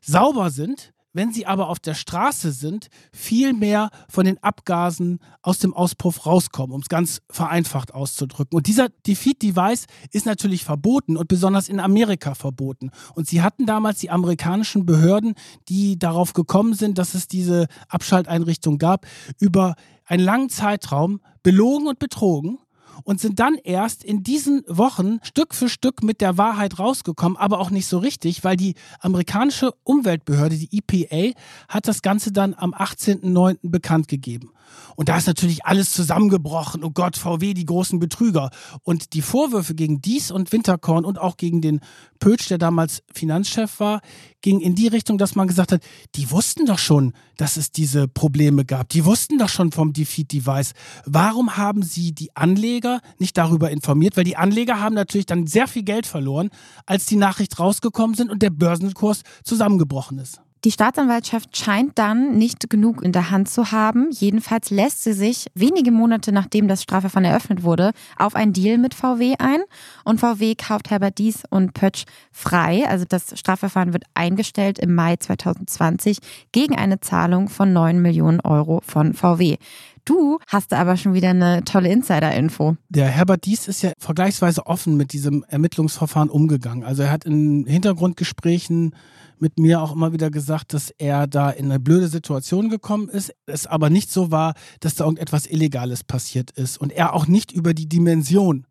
[0.00, 5.58] sauber sind, wenn sie aber auf der Straße sind, viel mehr von den Abgasen aus
[5.58, 8.56] dem Auspuff rauskommen, um es ganz vereinfacht auszudrücken.
[8.56, 12.90] Und dieser Defeat-Device ist natürlich verboten und besonders in Amerika verboten.
[13.14, 15.34] Und sie hatten damals die amerikanischen Behörden,
[15.68, 19.06] die darauf gekommen sind, dass es diese Abschalteinrichtung gab,
[19.38, 19.74] über
[20.06, 22.58] einen langen Zeitraum belogen und betrogen
[23.04, 27.60] und sind dann erst in diesen Wochen Stück für Stück mit der Wahrheit rausgekommen, aber
[27.60, 31.38] auch nicht so richtig, weil die amerikanische Umweltbehörde, die EPA,
[31.68, 33.58] hat das Ganze dann am 18.09.
[33.62, 34.50] bekannt gegeben.
[34.96, 36.84] Und da ist natürlich alles zusammengebrochen.
[36.84, 38.50] Oh Gott, VW, die großen Betrüger.
[38.82, 41.80] Und die Vorwürfe gegen Dies und Winterkorn und auch gegen den
[42.18, 44.00] Pötsch, der damals Finanzchef war,
[44.42, 45.82] gingen in die Richtung, dass man gesagt hat,
[46.14, 48.88] die wussten doch schon, dass es diese Probleme gab.
[48.90, 50.72] Die wussten doch schon vom Defeat-Device.
[51.06, 54.16] Warum haben sie die Anleger nicht darüber informiert?
[54.16, 56.50] Weil die Anleger haben natürlich dann sehr viel Geld verloren,
[56.86, 60.40] als die Nachricht rausgekommen sind und der Börsenkurs zusammengebrochen ist.
[60.64, 64.10] Die Staatsanwaltschaft scheint dann nicht genug in der Hand zu haben.
[64.12, 68.94] Jedenfalls lässt sie sich wenige Monate nachdem das Strafverfahren eröffnet wurde, auf einen Deal mit
[68.94, 69.62] VW ein.
[70.04, 72.84] Und VW kauft Herbert Dies und Pötsch frei.
[72.86, 76.18] Also das Strafverfahren wird eingestellt im Mai 2020
[76.52, 79.56] gegen eine Zahlung von 9 Millionen Euro von VW.
[80.04, 82.76] Du hast aber schon wieder eine tolle Insider-Info.
[82.88, 86.82] Der Herbert Dies ist ja vergleichsweise offen mit diesem Ermittlungsverfahren umgegangen.
[86.82, 88.96] Also er hat in Hintergrundgesprächen
[89.38, 93.32] mit mir auch immer wieder gesagt, dass er da in eine blöde Situation gekommen ist,
[93.46, 97.52] es aber nicht so war, dass da irgendetwas Illegales passiert ist und er auch nicht
[97.52, 98.66] über die Dimension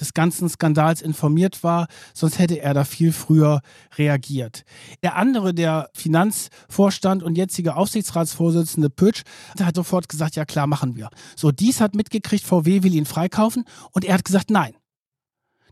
[0.00, 3.60] des ganzen Skandals informiert war, sonst hätte er da viel früher
[3.96, 4.64] reagiert.
[5.02, 9.22] Der andere, der Finanzvorstand und jetzige Aufsichtsratsvorsitzende Pötsch,
[9.60, 11.10] hat sofort gesagt, ja klar, machen wir.
[11.34, 14.74] So, dies hat mitgekriegt, VW will ihn freikaufen und er hat gesagt, nein,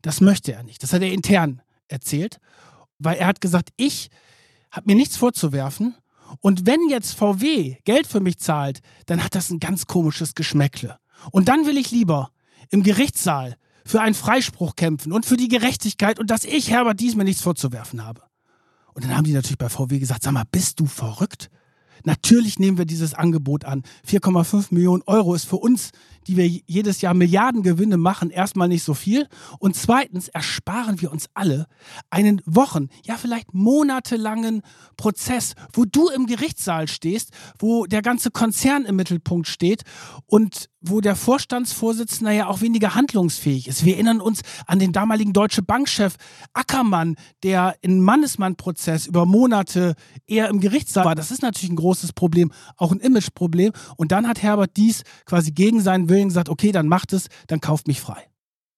[0.03, 0.83] das möchte er nicht.
[0.83, 2.39] Das hat er intern erzählt,
[2.99, 4.11] weil er hat gesagt, ich
[4.71, 5.95] hat mir nichts vorzuwerfen.
[6.41, 10.99] Und wenn jetzt VW Geld für mich zahlt, dann hat das ein ganz komisches Geschmäckle.
[11.31, 12.31] Und dann will ich lieber
[12.71, 17.25] im Gerichtssaal für einen Freispruch kämpfen und für die Gerechtigkeit und dass ich Herbert Diesmal
[17.25, 18.23] nichts vorzuwerfen habe.
[18.95, 21.51] Und dann haben die natürlich bei VW gesagt, sag mal, bist du verrückt?
[22.05, 23.83] Natürlich nehmen wir dieses Angebot an.
[24.09, 25.91] 4,5 Millionen Euro ist für uns
[26.27, 29.29] die wir jedes Jahr Milliarden Gewinne machen, erstmal nicht so viel.
[29.59, 31.67] Und zweitens ersparen wir uns alle
[32.11, 34.63] einen Wochen, ja vielleicht monatelangen
[34.97, 39.83] Prozess, wo du im Gerichtssaal stehst, wo der ganze Konzern im Mittelpunkt steht
[40.27, 43.85] und wo der Vorstandsvorsitzende ja auch weniger handlungsfähig ist.
[43.85, 46.17] Wir erinnern uns an den damaligen Deutsche Bankchef
[46.53, 49.95] Ackermann, der in Mannesmann-Prozess über Monate
[50.27, 51.15] eher im Gerichtssaal war.
[51.15, 53.73] Das ist natürlich ein großes Problem, auch ein Imageproblem.
[53.97, 57.61] Und dann hat Herbert dies quasi gegen seinen Willen gesagt, okay, dann macht es, dann
[57.61, 58.29] kauft mich frei.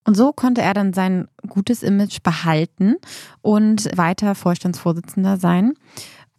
[0.06, 2.94] Und so konnte er dann sein gutes Image behalten
[3.42, 5.74] und weiter Vorstandsvorsitzender sein.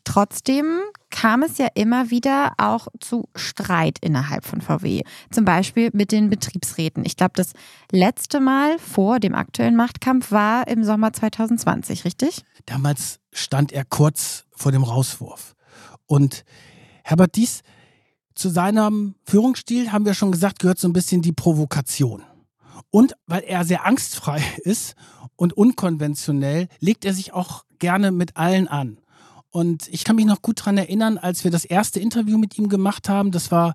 [0.07, 5.01] Trotzdem kam es ja immer wieder auch zu Streit innerhalb von VW.
[5.31, 7.03] Zum Beispiel mit den Betriebsräten.
[7.03, 7.51] Ich glaube, das
[7.91, 12.45] letzte Mal vor dem aktuellen Machtkampf war im Sommer 2020, richtig?
[12.65, 15.55] Damals stand er kurz vor dem Rauswurf.
[16.05, 16.45] Und
[17.03, 17.63] Herbert Dies
[18.33, 22.23] zu seinem Führungsstil, haben wir schon gesagt, gehört so ein bisschen die Provokation.
[22.91, 24.95] Und weil er sehr angstfrei ist
[25.35, 28.99] und unkonventionell, legt er sich auch gerne mit allen an.
[29.49, 32.69] Und ich kann mich noch gut daran erinnern, als wir das erste Interview mit ihm
[32.69, 33.31] gemacht haben.
[33.31, 33.73] Das war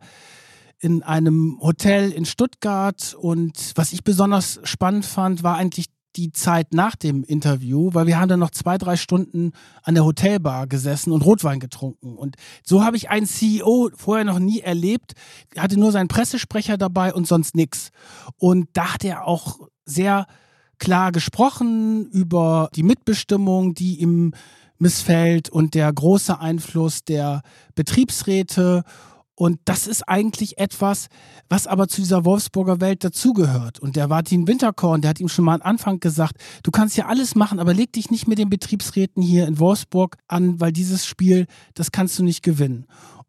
[0.78, 3.14] in einem Hotel in Stuttgart.
[3.18, 8.18] Und was ich besonders spannend fand, war eigentlich die Zeit nach dem Interview, weil wir
[8.18, 12.16] haben dann noch zwei, drei Stunden an der Hotelbar gesessen und Rotwein getrunken.
[12.16, 15.12] Und so habe ich einen CEO vorher noch nie erlebt.
[15.54, 17.90] Er hatte nur seinen Pressesprecher dabei und sonst nichts.
[18.36, 20.26] Und da hat er auch sehr
[20.78, 24.34] klar gesprochen über die Mitbestimmung, die ihm
[24.82, 27.42] missfällt und der große Einfluss der
[27.74, 28.82] Betriebsräte
[29.34, 31.08] und das ist eigentlich etwas,
[31.48, 33.80] was aber zu dieser Wolfsburger Welt dazugehört.
[33.80, 37.06] Und der Martin Winterkorn, der hat ihm schon mal am Anfang gesagt, du kannst ja
[37.06, 41.06] alles machen, aber leg dich nicht mit den Betriebsräten hier in Wolfsburg an, weil dieses
[41.06, 42.86] Spiel, das kannst du nicht gewinnen.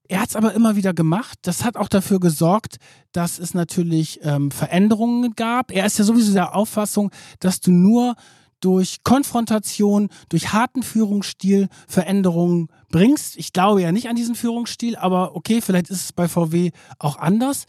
[0.10, 1.40] Er hat es aber immer wieder gemacht.
[1.44, 2.76] Das hat auch dafür gesorgt,
[3.14, 5.72] dass es natürlich ähm, Veränderungen gab.
[5.72, 8.16] Er ist ja sowieso der Auffassung, dass du nur
[8.64, 13.38] durch Konfrontation, durch harten Führungsstil Veränderungen bringst.
[13.38, 17.18] Ich glaube ja nicht an diesen Führungsstil, aber okay, vielleicht ist es bei VW auch
[17.18, 17.66] anders.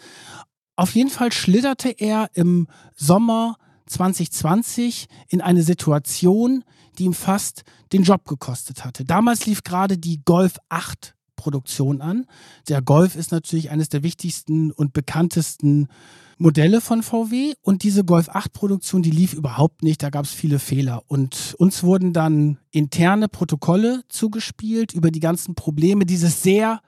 [0.77, 6.65] Auf jeden Fall schlitterte er im Sommer 2020 in eine Situation,
[6.99, 9.05] die ihm fast den Job gekostet hatte.
[9.05, 12.27] Damals lief gerade die Golf 8 Produktion an.
[12.69, 15.89] Der Golf ist natürlich eines der wichtigsten und bekanntesten
[16.39, 20.33] Modelle von VW und diese Golf 8 Produktion, die lief überhaupt nicht, da gab es
[20.33, 26.81] viele Fehler und uns wurden dann interne Protokolle zugespielt über die ganzen Probleme dieses sehr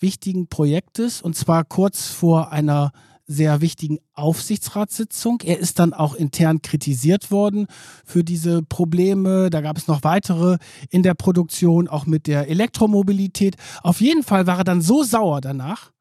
[0.00, 2.92] wichtigen Projektes und zwar kurz vor einer
[3.28, 5.42] sehr wichtigen Aufsichtsratssitzung.
[5.44, 7.66] Er ist dann auch intern kritisiert worden
[8.04, 9.50] für diese Probleme.
[9.50, 10.56] Da gab es noch weitere
[10.88, 13.56] in der Produktion, auch mit der Elektromobilität.
[13.82, 15.92] Auf jeden Fall war er dann so sauer danach,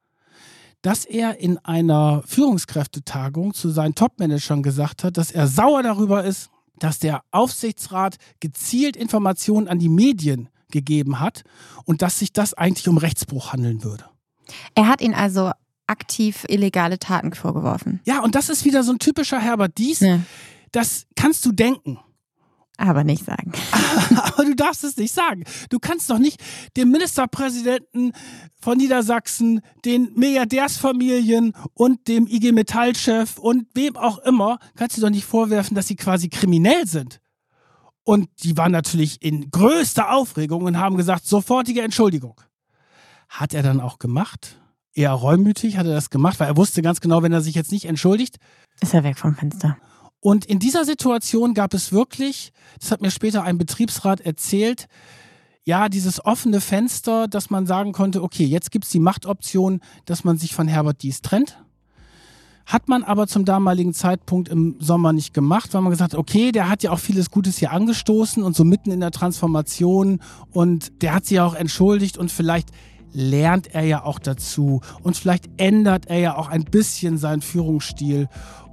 [0.82, 6.50] dass er in einer Führungskräftetagung zu seinen Topmanagern gesagt hat, dass er sauer darüber ist,
[6.80, 11.44] dass der Aufsichtsrat gezielt Informationen an die Medien gegeben hat
[11.86, 14.06] und dass sich das eigentlich um Rechtsbruch handeln würde.
[14.76, 15.52] Er hat ihn also
[15.88, 18.02] aktiv illegale Taten vorgeworfen.
[18.06, 20.02] Ja, und das ist wieder so ein typischer Herbert Dies.
[20.02, 20.20] Ja.
[20.72, 22.00] Das kannst du denken.
[22.78, 23.52] Aber nicht sagen.
[24.16, 25.44] Aber du darfst es nicht sagen.
[25.70, 26.42] Du kannst doch nicht
[26.78, 28.14] dem Ministerpräsidenten
[28.62, 35.10] von Niedersachsen, den Milliardärsfamilien und dem IG Metall-Chef und wem auch immer, kannst du doch
[35.10, 37.20] nicht vorwerfen, dass sie quasi kriminell sind.
[38.04, 42.40] Und die waren natürlich in größter Aufregung und haben gesagt, sofortige Entschuldigung.
[43.28, 44.62] Hat er dann auch gemacht?
[44.94, 47.72] Eher reumütig hat er das gemacht, weil er wusste ganz genau, wenn er sich jetzt
[47.72, 48.38] nicht entschuldigt,
[48.80, 49.78] Ist er weg vom Fenster.
[50.28, 52.52] Und in dieser Situation gab es wirklich,
[52.82, 54.90] das hat mir später ein Betriebsrat erzählt,
[55.64, 60.26] ja, dieses offene Fenster, dass man sagen konnte, okay, jetzt gibt es die Machtoption, dass
[60.26, 61.64] man sich von Herbert Dies trennt.
[62.66, 66.52] Hat man aber zum damaligen Zeitpunkt im Sommer nicht gemacht, weil man gesagt hat, okay,
[66.52, 70.20] der hat ja auch vieles Gutes hier angestoßen und so mitten in der Transformation
[70.52, 72.72] und der hat sich ja auch entschuldigt und vielleicht
[73.14, 78.28] lernt er ja auch dazu und vielleicht ändert er ja auch ein bisschen seinen Führungsstil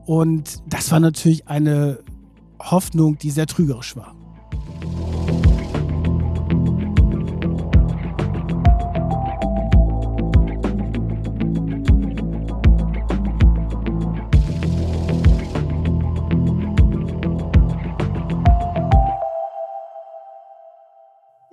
[0.07, 1.99] und das war natürlich eine
[2.61, 4.15] Hoffnung, die sehr trügerisch war.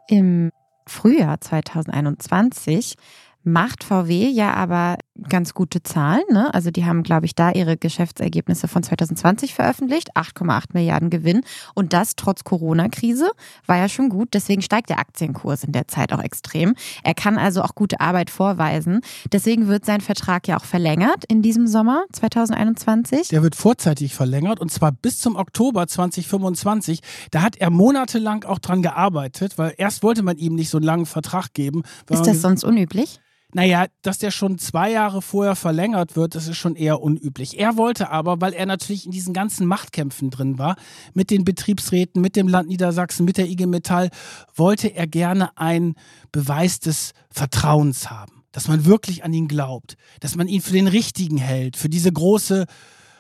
[0.08, 0.52] Im
[0.86, 2.96] Frühjahr 2021
[3.44, 4.98] macht VW ja aber
[5.30, 6.24] ganz gute Zahlen.
[6.32, 6.54] Ne?
[6.54, 10.16] Also die haben, glaube ich, da ihre Geschäftsergebnisse von 2020 veröffentlicht.
[10.16, 11.42] 8,8 Milliarden Gewinn.
[11.76, 13.32] Und das trotz Corona-Krise
[13.66, 14.30] war ja schon gut.
[14.34, 16.76] Deswegen steigt der Aktienkurs in der Zeit auch extrem.
[17.04, 19.02] Er kann also auch gute Arbeit vorweisen.
[19.32, 23.30] Deswegen wird sein Vertrag ja auch verlängert in diesem Sommer 2021.
[23.30, 27.02] Der wird vorzeitig verlängert und zwar bis zum Oktober 2025.
[27.32, 30.86] Da hat er monatelang auch dran gearbeitet, weil erst wollte man ihm nicht so einen
[30.86, 31.84] langen Vertrag geben.
[32.10, 33.20] Ist das sonst unüblich?
[33.54, 37.60] Naja, dass der schon zwei Jahre vorher verlängert wird, das ist schon eher unüblich.
[37.60, 40.78] Er wollte aber, weil er natürlich in diesen ganzen Machtkämpfen drin war,
[41.14, 44.10] mit den Betriebsräten, mit dem Land Niedersachsen, mit der IG Metall,
[44.56, 45.96] wollte er gerne einen
[46.32, 48.44] Beweis des Vertrauens haben.
[48.54, 52.12] Dass man wirklich an ihn glaubt, dass man ihn für den Richtigen hält, für diese
[52.12, 52.66] große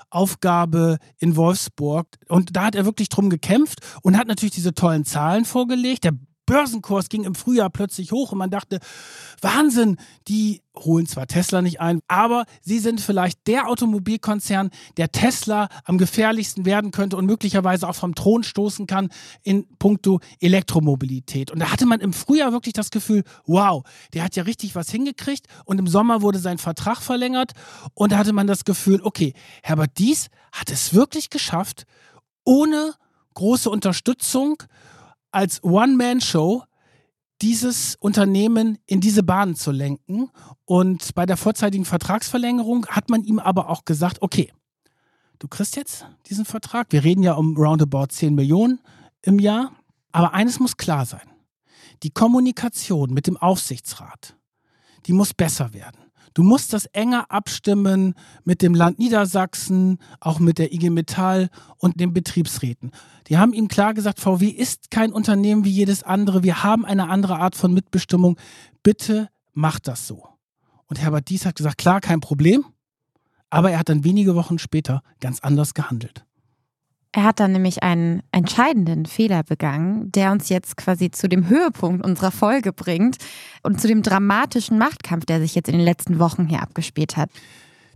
[0.10, 2.08] Aufgabe in Wolfsburg.
[2.28, 6.04] Und da hat er wirklich drum gekämpft und hat natürlich diese tollen Zahlen vorgelegt.
[6.04, 6.14] Der
[6.52, 8.80] Börsenkurs ging im Frühjahr plötzlich hoch und man dachte,
[9.39, 9.95] Wahnsinn,
[10.28, 15.97] die holen zwar Tesla nicht ein, aber sie sind vielleicht der Automobilkonzern, der Tesla am
[15.97, 19.12] gefährlichsten werden könnte und möglicherweise auch vom Thron stoßen kann
[19.43, 21.52] in puncto Elektromobilität.
[21.52, 23.84] Und da hatte man im Frühjahr wirklich das Gefühl, wow,
[24.14, 27.54] der hat ja richtig was hingekriegt und im Sommer wurde sein Vertrag verlängert
[27.93, 29.32] und da hatte man das Gefühl, okay,
[29.64, 31.86] Herbert Dies hat es wirklich geschafft,
[32.43, 32.95] ohne
[33.36, 34.62] große Unterstützung
[35.32, 36.64] als One-Man-Show
[37.42, 40.30] dieses Unternehmen in diese Bahn zu lenken.
[40.66, 44.54] Und bei der vorzeitigen Vertragsverlängerung hat man ihm aber auch gesagt, okay,
[45.40, 46.88] du kriegst jetzt diesen Vertrag.
[46.92, 48.80] Wir reden ja um roundabout 10 Millionen
[49.22, 49.72] im Jahr.
[50.12, 51.28] Aber eines muss klar sein.
[52.04, 54.36] Die Kommunikation mit dem Aufsichtsrat,
[55.06, 56.11] die muss besser werden.
[56.34, 62.00] Du musst das enger abstimmen mit dem Land Niedersachsen, auch mit der IG Metall und
[62.00, 62.92] den Betriebsräten.
[63.28, 66.44] Die haben ihm klar gesagt, VW ist kein Unternehmen wie jedes andere.
[66.44, 68.38] Wir haben eine andere Art von Mitbestimmung.
[68.84, 70.28] Bitte macht das so.
[70.88, 72.66] Und Herbert Dies hat gesagt, klar, kein Problem.
[73.50, 76.26] Aber er hat dann wenige Wochen später ganz anders gehandelt.
[77.14, 82.05] Er hat dann nämlich einen entscheidenden Fehler begangen, der uns jetzt quasi zu dem Höhepunkt
[82.05, 83.18] unserer Folge bringt
[83.64, 87.30] und zu dem dramatischen Machtkampf, der sich jetzt in den letzten Wochen hier abgespielt hat.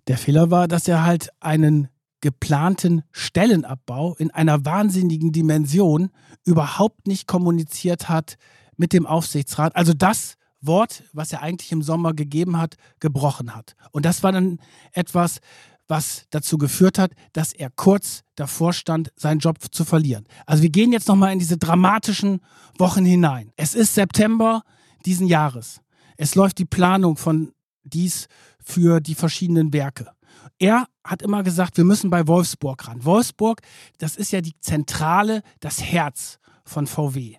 [0.07, 1.87] Der Fehler war, dass er halt einen
[2.19, 6.09] geplanten Stellenabbau in einer wahnsinnigen Dimension
[6.43, 8.37] überhaupt nicht kommuniziert hat
[8.75, 9.75] mit dem Aufsichtsrat.
[9.75, 13.75] Also das Wort, was er eigentlich im Sommer gegeben hat, gebrochen hat.
[13.91, 14.59] Und das war dann
[14.91, 15.39] etwas,
[15.87, 20.25] was dazu geführt hat, dass er kurz davor stand, seinen Job zu verlieren.
[20.45, 22.41] Also wir gehen jetzt nochmal in diese dramatischen
[22.77, 23.51] Wochen hinein.
[23.55, 24.63] Es ist September
[25.05, 25.81] diesen Jahres.
[26.17, 27.51] Es läuft die Planung von
[27.83, 28.27] dies
[28.63, 30.11] für die verschiedenen Werke.
[30.57, 33.03] Er hat immer gesagt, wir müssen bei Wolfsburg ran.
[33.03, 33.61] Wolfsburg,
[33.97, 37.35] das ist ja die Zentrale, das Herz von VW.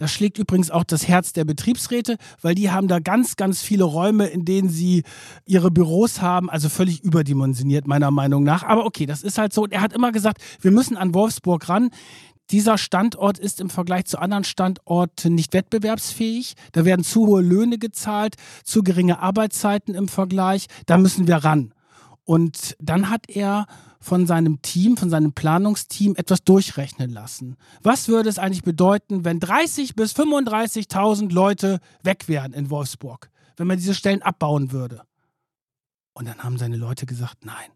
[0.00, 3.84] Das schlägt übrigens auch das Herz der Betriebsräte, weil die haben da ganz, ganz viele
[3.84, 5.02] Räume, in denen sie
[5.44, 8.62] ihre Büros haben, also völlig überdimensioniert meiner Meinung nach.
[8.62, 9.62] Aber okay, das ist halt so.
[9.64, 11.90] Und er hat immer gesagt, wir müssen an Wolfsburg ran.
[12.50, 16.54] Dieser Standort ist im Vergleich zu anderen Standorten nicht wettbewerbsfähig.
[16.72, 20.64] Da werden zu hohe Löhne gezahlt, zu geringe Arbeitszeiten im Vergleich.
[20.86, 21.74] Da müssen wir ran.
[22.30, 23.66] Und dann hat er
[23.98, 27.56] von seinem Team, von seinem Planungsteam etwas durchrechnen lassen.
[27.82, 33.66] Was würde es eigentlich bedeuten, wenn 30 bis 35.000 Leute weg wären in Wolfsburg, wenn
[33.66, 35.02] man diese Stellen abbauen würde?
[36.12, 37.72] Und dann haben seine Leute gesagt, nein,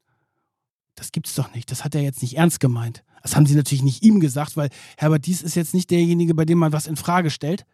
[0.94, 1.72] das gibt's doch nicht.
[1.72, 3.02] Das hat er jetzt nicht ernst gemeint.
[3.24, 6.44] Das haben sie natürlich nicht ihm gesagt, weil Herbert Dies ist jetzt nicht derjenige, bei
[6.44, 7.66] dem man was in Frage stellt,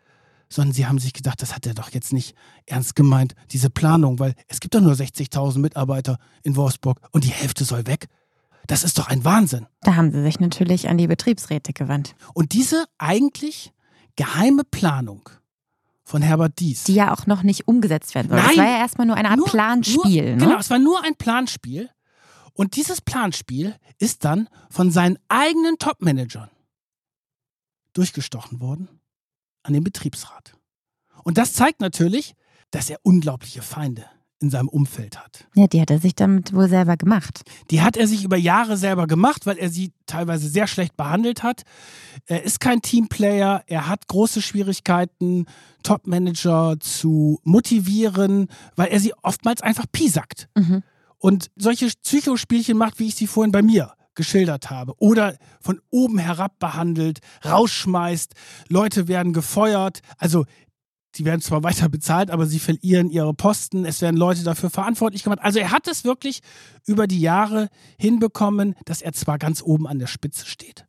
[0.52, 2.34] sondern sie haben sich gedacht, das hat er doch jetzt nicht
[2.66, 7.30] ernst gemeint, diese Planung, weil es gibt doch nur 60.000 Mitarbeiter in Wolfsburg und die
[7.30, 8.08] Hälfte soll weg.
[8.66, 9.66] Das ist doch ein Wahnsinn.
[9.82, 12.14] Da haben sie sich natürlich an die Betriebsräte gewandt.
[12.34, 13.72] Und diese eigentlich
[14.16, 15.28] geheime Planung
[16.04, 16.84] von Herbert Dies.
[16.84, 18.38] Die ja auch noch nicht umgesetzt werden soll.
[18.38, 20.24] Nein, das war ja erstmal nur eine Art nur, Planspiel.
[20.24, 20.44] Nur, ne?
[20.44, 21.88] Genau, es war nur ein Planspiel.
[22.52, 26.50] Und dieses Planspiel ist dann von seinen eigenen Top-Managern
[27.92, 28.99] durchgestochen worden
[29.70, 30.54] an den Betriebsrat.
[31.22, 32.34] Und das zeigt natürlich,
[32.70, 34.04] dass er unglaubliche Feinde
[34.42, 35.46] in seinem Umfeld hat.
[35.54, 37.42] Ja, die hat er sich damit wohl selber gemacht.
[37.70, 41.42] Die hat er sich über Jahre selber gemacht, weil er sie teilweise sehr schlecht behandelt
[41.42, 41.62] hat.
[42.26, 45.44] Er ist kein Teamplayer, er hat große Schwierigkeiten,
[45.82, 50.48] Topmanager zu motivieren, weil er sie oftmals einfach piesackt.
[50.56, 50.82] Mhm.
[51.18, 54.92] Und solche Psychospielchen macht, wie ich sie vorhin bei mir geschildert habe.
[54.98, 58.34] Oder von oben herab behandelt, rausschmeißt,
[58.68, 60.00] Leute werden gefeuert.
[60.18, 60.44] Also
[61.14, 63.86] die werden zwar weiter bezahlt, aber sie verlieren ihre Posten.
[63.86, 65.40] Es werden Leute dafür verantwortlich gemacht.
[65.40, 66.40] Also er hat es wirklich
[66.86, 70.84] über die Jahre hinbekommen, dass er zwar ganz oben an der Spitze steht,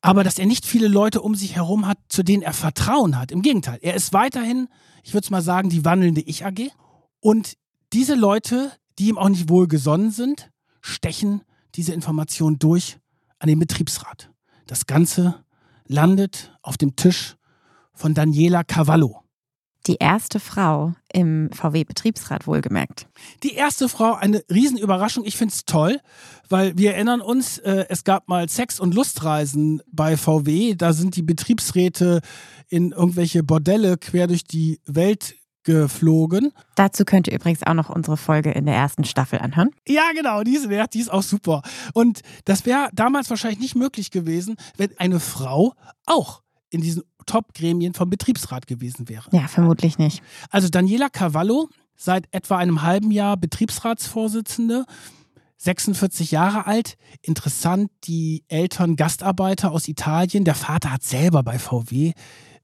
[0.00, 3.30] aber dass er nicht viele Leute um sich herum hat, zu denen er Vertrauen hat.
[3.32, 4.68] Im Gegenteil, er ist weiterhin,
[5.02, 6.70] ich würde es mal sagen, die wandelnde Ich-AG.
[7.20, 7.58] Und
[7.92, 10.50] diese Leute, die ihm auch nicht wohlgesonnen sind,
[10.80, 11.42] stechen
[11.74, 12.98] diese Information durch
[13.38, 14.30] an den Betriebsrat.
[14.66, 15.44] Das Ganze
[15.86, 17.36] landet auf dem Tisch
[17.92, 19.22] von Daniela Cavallo.
[19.88, 23.08] Die erste Frau im VW-Betriebsrat wohlgemerkt.
[23.42, 25.24] Die erste Frau, eine Riesenüberraschung.
[25.24, 25.98] Ich finde es toll,
[26.48, 30.76] weil wir erinnern uns, äh, es gab mal Sex- und Lustreisen bei VW.
[30.76, 32.20] Da sind die Betriebsräte
[32.68, 35.34] in irgendwelche Bordelle quer durch die Welt
[35.64, 36.52] geflogen.
[36.74, 39.70] Dazu könnt ihr übrigens auch noch unsere Folge in der ersten Staffel anhören.
[39.86, 41.62] Ja, genau, die ist, die ist auch super.
[41.94, 45.74] Und das wäre damals wahrscheinlich nicht möglich gewesen, wenn eine Frau
[46.06, 49.28] auch in diesen Top-Gremien vom Betriebsrat gewesen wäre.
[49.32, 50.22] Ja, vermutlich nicht.
[50.50, 54.84] Also Daniela Cavallo, seit etwa einem halben Jahr Betriebsratsvorsitzende,
[55.58, 56.96] 46 Jahre alt.
[57.20, 60.44] Interessant, die Eltern Gastarbeiter aus Italien.
[60.44, 62.14] Der Vater hat selber bei VW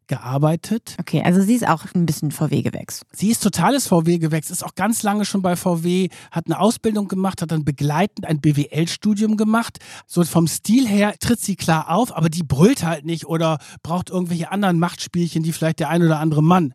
[0.09, 0.97] gearbeitet.
[0.99, 3.03] Okay, also sie ist auch ein bisschen VW-Gewächs.
[3.13, 7.41] Sie ist totales VW-Gewächs, ist auch ganz lange schon bei VW, hat eine Ausbildung gemacht,
[7.43, 9.79] hat dann begleitend ein BWL-Studium gemacht.
[10.07, 14.11] So vom Stil her tritt sie klar auf, aber die brüllt halt nicht oder braucht
[14.11, 16.75] irgendwelche anderen Machtspielchen, die vielleicht der ein oder andere Mann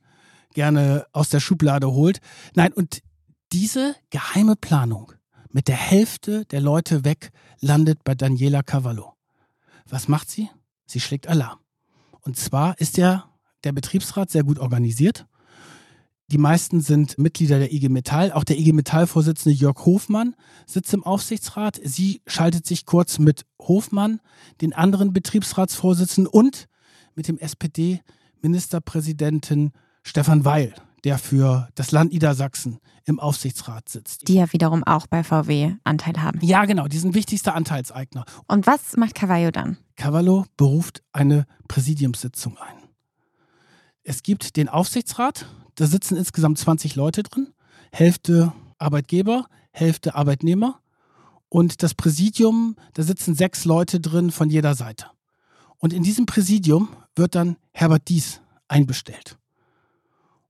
[0.53, 2.19] gerne aus der Schublade holt.
[2.55, 3.01] Nein, und
[3.51, 5.13] diese geheime Planung
[5.51, 9.13] mit der Hälfte der Leute weg landet bei Daniela Cavallo.
[9.87, 10.49] Was macht sie?
[10.85, 11.62] Sie schlägt Alarm.
[12.23, 13.25] Und zwar ist der,
[13.63, 15.25] der Betriebsrat sehr gut organisiert.
[16.31, 18.31] Die meisten sind Mitglieder der IG Metall.
[18.31, 21.79] Auch der IG Metall-Vorsitzende Jörg Hofmann sitzt im Aufsichtsrat.
[21.83, 24.19] Sie schaltet sich kurz mit Hofmann,
[24.61, 26.67] den anderen Betriebsratsvorsitzenden und
[27.15, 34.27] mit dem SPD-Ministerpräsidenten Stefan Weil, der für das Land Niedersachsen im Aufsichtsrat sitzt.
[34.27, 36.39] Die ja wiederum auch bei VW Anteil haben.
[36.41, 38.23] Ja, genau, die sind wichtigster Anteilseigner.
[38.47, 39.77] Und was macht Cavallo dann?
[39.95, 42.75] Cavallo beruft eine Präsidiumssitzung ein.
[44.03, 47.53] Es gibt den Aufsichtsrat, da sitzen insgesamt 20 Leute drin,
[47.91, 50.79] Hälfte Arbeitgeber, Hälfte Arbeitnehmer.
[51.47, 55.07] Und das Präsidium, da sitzen sechs Leute drin von jeder Seite.
[55.77, 59.37] Und in diesem Präsidium wird dann Herbert Dies einbestellt.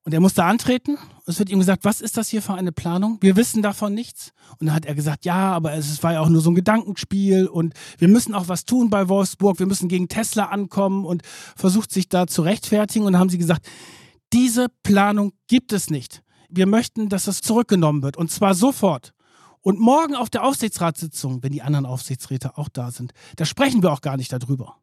[0.06, 0.98] Und er musste antreten.
[1.26, 3.20] Es wird ihm gesagt, was ist das hier für eine Planung?
[3.22, 4.34] Wir wissen davon nichts.
[4.60, 7.48] Und dann hat er gesagt, ja, aber es war ja auch nur so ein Gedankenspiel
[7.48, 9.60] und wir müssen auch was tun bei Wolfsburg.
[9.60, 11.24] Wir müssen gegen Tesla ankommen und
[11.56, 13.06] versucht sich da zu rechtfertigen.
[13.06, 13.66] Und dann haben sie gesagt,
[14.34, 16.22] diese Planung gibt es nicht.
[16.50, 19.14] Wir möchten, dass das zurückgenommen wird und zwar sofort.
[19.62, 23.94] Und morgen auf der Aufsichtsratssitzung, wenn die anderen Aufsichtsräte auch da sind, da sprechen wir
[23.94, 24.83] auch gar nicht darüber.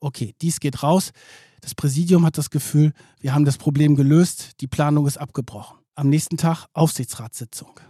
[0.00, 1.12] Okay, dies geht raus.
[1.60, 5.78] Das Präsidium hat das Gefühl, wir haben das Problem gelöst, die Planung ist abgebrochen.
[5.94, 7.80] Am nächsten Tag Aufsichtsratssitzung.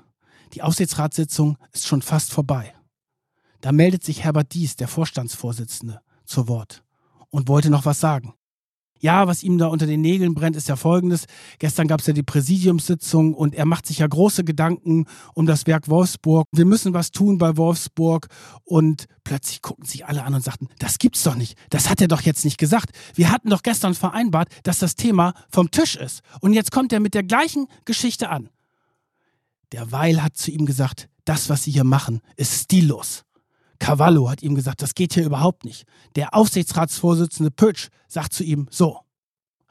[0.54, 2.74] die Aufsichtsratssitzung ist schon fast vorbei.
[3.60, 6.84] Da meldet sich Herbert Dies, der Vorstandsvorsitzende, zu Wort
[7.28, 8.34] und wollte noch was sagen.
[8.98, 11.26] Ja, was ihm da unter den Nägeln brennt, ist ja folgendes.
[11.58, 15.66] Gestern gab es ja die Präsidiumssitzung und er macht sich ja große Gedanken um das
[15.66, 16.46] Werk Wolfsburg.
[16.52, 18.28] Wir müssen was tun bei Wolfsburg.
[18.64, 21.56] Und plötzlich gucken sich alle an und sagten, das gibt's doch nicht.
[21.70, 22.90] Das hat er doch jetzt nicht gesagt.
[23.14, 26.20] Wir hatten doch gestern vereinbart, dass das Thema vom Tisch ist.
[26.40, 28.48] Und jetzt kommt er mit der gleichen Geschichte an.
[29.72, 33.24] Der Weil hat zu ihm gesagt, das, was Sie hier machen, ist stillos.
[33.78, 35.84] Cavallo hat ihm gesagt, das geht hier überhaupt nicht.
[36.16, 39.00] Der Aufsichtsratsvorsitzende Pötsch sagt zu ihm, so,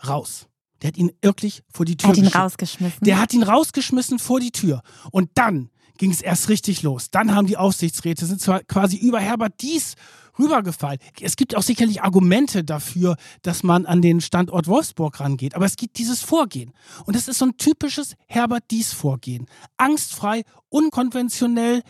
[0.08, 0.48] raus.
[0.82, 2.40] Der hat ihn wirklich vor die Tür Er hat ihn geschickt.
[2.40, 3.00] rausgeschmissen.
[3.04, 4.82] Der hat ihn rausgeschmissen vor die Tür.
[5.12, 7.10] Und dann ging es erst richtig los.
[7.12, 9.96] Dann haben die Aufsichtsräte, sind zwar quasi über Herbert Dies
[10.40, 11.00] rübergefallen.
[11.20, 15.56] Es gibt auch sicherlich Argumente dafür, dass man an den Standort Wolfsburg rangeht.
[15.56, 16.74] Aber es gibt dieses Vorgehen.
[17.06, 19.48] Und das ist so ein typisches Herbert Dies Vorgehen.
[19.78, 21.82] Angstfrei, unkonventionell,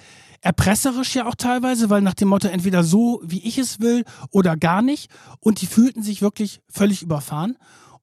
[0.42, 4.56] erpresserisch ja auch teilweise, weil nach dem Motto entweder so, wie ich es will oder
[4.56, 5.10] gar nicht.
[5.40, 7.58] Und die fühlten sich wirklich völlig überfahren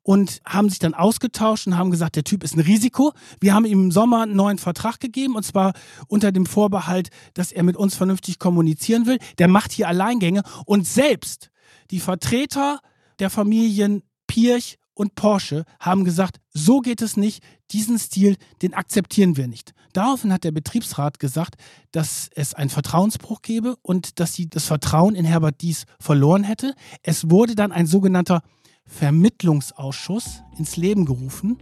[0.05, 3.13] und haben sich dann ausgetauscht und haben gesagt, der Typ ist ein Risiko.
[3.41, 5.73] Wir haben ihm im Sommer einen neuen Vertrag gegeben und zwar
[6.07, 9.19] unter dem Vorbehalt, dass er mit uns vernünftig kommunizieren will.
[9.39, 11.51] Der macht hier Alleingänge und selbst
[11.91, 12.81] die Vertreter
[13.19, 17.43] der Familien Pirch und Porsche haben gesagt, so geht es nicht,
[17.73, 19.73] diesen Stil, den akzeptieren wir nicht.
[19.93, 21.55] Daraufhin hat der Betriebsrat gesagt,
[21.93, 26.75] dass es einen Vertrauensbruch gebe und dass sie das Vertrauen in Herbert Dies verloren hätte.
[27.03, 28.43] Es wurde dann ein sogenannter
[28.87, 31.59] Vermittlungsausschuss ins Leben gerufen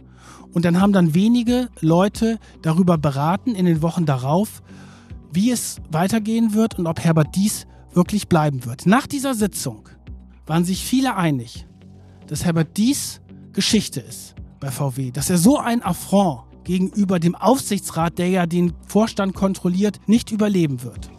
[0.53, 4.61] und dann haben dann wenige Leute darüber beraten in den Wochen darauf,
[5.31, 8.85] wie es weitergehen wird und ob Herbert Dies wirklich bleiben wird.
[8.85, 9.89] Nach dieser Sitzung
[10.45, 11.65] waren sich viele einig,
[12.27, 13.21] dass Herbert Dies
[13.51, 18.73] Geschichte ist bei VW, dass er so ein Affront gegenüber dem Aufsichtsrat, der ja den
[18.87, 21.09] Vorstand kontrolliert, nicht überleben wird.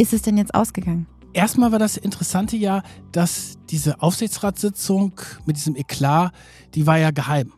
[0.00, 1.06] Ist es denn jetzt ausgegangen?
[1.34, 2.82] Erstmal war das Interessante ja,
[3.12, 5.12] dass diese Aufsichtsratssitzung
[5.44, 6.32] mit diesem Eklat,
[6.74, 7.52] die war ja geheim.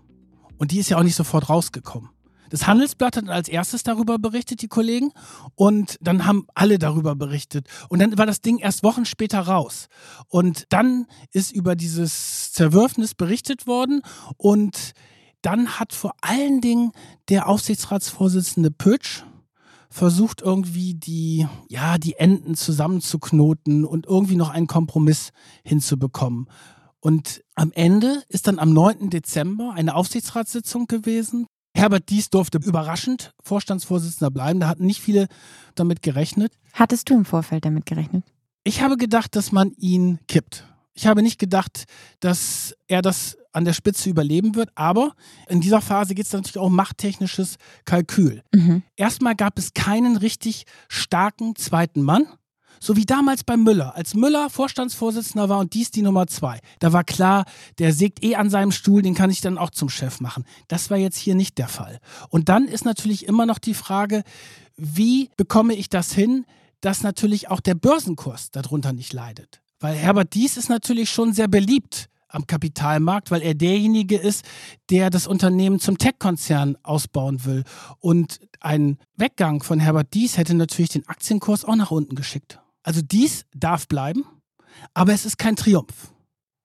[0.59, 2.11] Und die ist ja auch nicht sofort rausgekommen.
[2.51, 5.13] Das Handelsblatt hat als erstes darüber berichtet, die Kollegen,
[5.55, 7.67] und dann haben alle darüber berichtet.
[7.89, 9.87] Und dann war das Ding erst Wochen später raus.
[10.29, 14.03] Und dann ist über dieses Zerwürfnis berichtet worden
[14.37, 14.93] und
[15.43, 16.93] dann hat vor allen Dingen
[17.29, 19.25] der Aufsichtsratsvorsitzende Pötsch
[19.93, 25.31] versucht irgendwie die, ja, die Enden zusammenzuknoten und irgendwie noch einen Kompromiss
[25.65, 26.49] hinzubekommen.
[26.99, 29.11] Und am Ende ist dann am 9.
[29.11, 31.47] Dezember eine Aufsichtsratssitzung gewesen.
[31.75, 34.61] Herbert Dies durfte überraschend Vorstandsvorsitzender bleiben.
[34.61, 35.27] Da hatten nicht viele
[35.75, 36.53] damit gerechnet.
[36.73, 38.25] Hattest du im Vorfeld damit gerechnet?
[38.65, 40.67] Ich habe gedacht, dass man ihn kippt.
[40.95, 41.85] Ich habe nicht gedacht,
[42.21, 45.15] dass er das an der Spitze überleben wird, aber
[45.49, 48.43] in dieser Phase geht es natürlich auch um machttechnisches Kalkül.
[48.53, 48.83] Mhm.
[48.97, 52.27] Erstmal gab es keinen richtig starken zweiten Mann.
[52.81, 53.95] So wie damals bei Müller.
[53.95, 56.59] Als Müller Vorstandsvorsitzender war und dies die Nummer zwei.
[56.81, 57.45] Da war klar,
[57.79, 60.45] der sägt eh an seinem Stuhl, den kann ich dann auch zum Chef machen.
[60.67, 62.01] Das war jetzt hier nicht der Fall.
[62.29, 64.25] Und dann ist natürlich immer noch die Frage,
[64.77, 66.45] wie bekomme ich das hin,
[66.81, 69.63] dass natürlich auch der Börsenkurs darunter nicht leidet.
[69.79, 74.45] Weil Herbert Dies ist natürlich schon sehr beliebt am Kapitalmarkt, weil er derjenige ist,
[74.91, 77.65] der das Unternehmen zum Tech-Konzern ausbauen will.
[77.99, 82.61] Und ein Weggang von Herbert Dies hätte natürlich den Aktienkurs auch nach unten geschickt.
[82.83, 84.25] Also dies darf bleiben,
[84.95, 86.13] aber es ist kein Triumph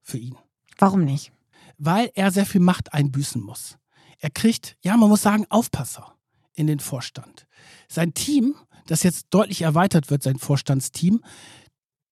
[0.01, 0.35] für ihn,
[0.77, 1.31] Warum nicht?
[1.77, 3.77] weil er sehr viel Macht einbüßen muss.
[4.19, 6.15] Er kriegt, ja, man muss sagen, Aufpasser
[6.55, 7.45] in den Vorstand.
[7.87, 8.55] Sein Team,
[8.87, 11.21] das jetzt deutlich erweitert wird, sein Vorstandsteam,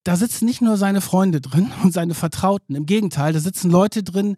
[0.06, 2.76] da sitzen nicht nur seine Freunde drin und seine Vertrauten.
[2.76, 4.38] Im Gegenteil, da sitzen Leute drin,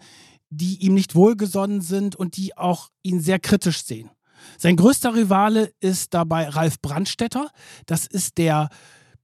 [0.49, 4.09] die ihm nicht wohlgesonnen sind und die auch ihn sehr kritisch sehen.
[4.57, 7.49] Sein größter Rivale ist dabei Ralf Brandstetter.
[7.85, 8.69] Das ist der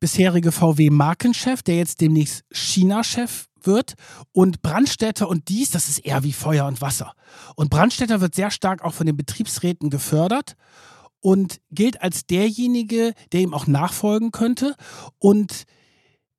[0.02, 3.94] bisherige VW-Markenchef, der jetzt demnächst China-Chef wird.
[4.34, 7.14] Und Brandstätter und dies, das ist eher wie Feuer und Wasser.
[7.56, 10.58] Und Brandstätter wird sehr stark auch von den Betriebsräten gefördert
[11.22, 14.76] und gilt als derjenige, der ihm auch nachfolgen könnte.
[15.20, 15.64] Und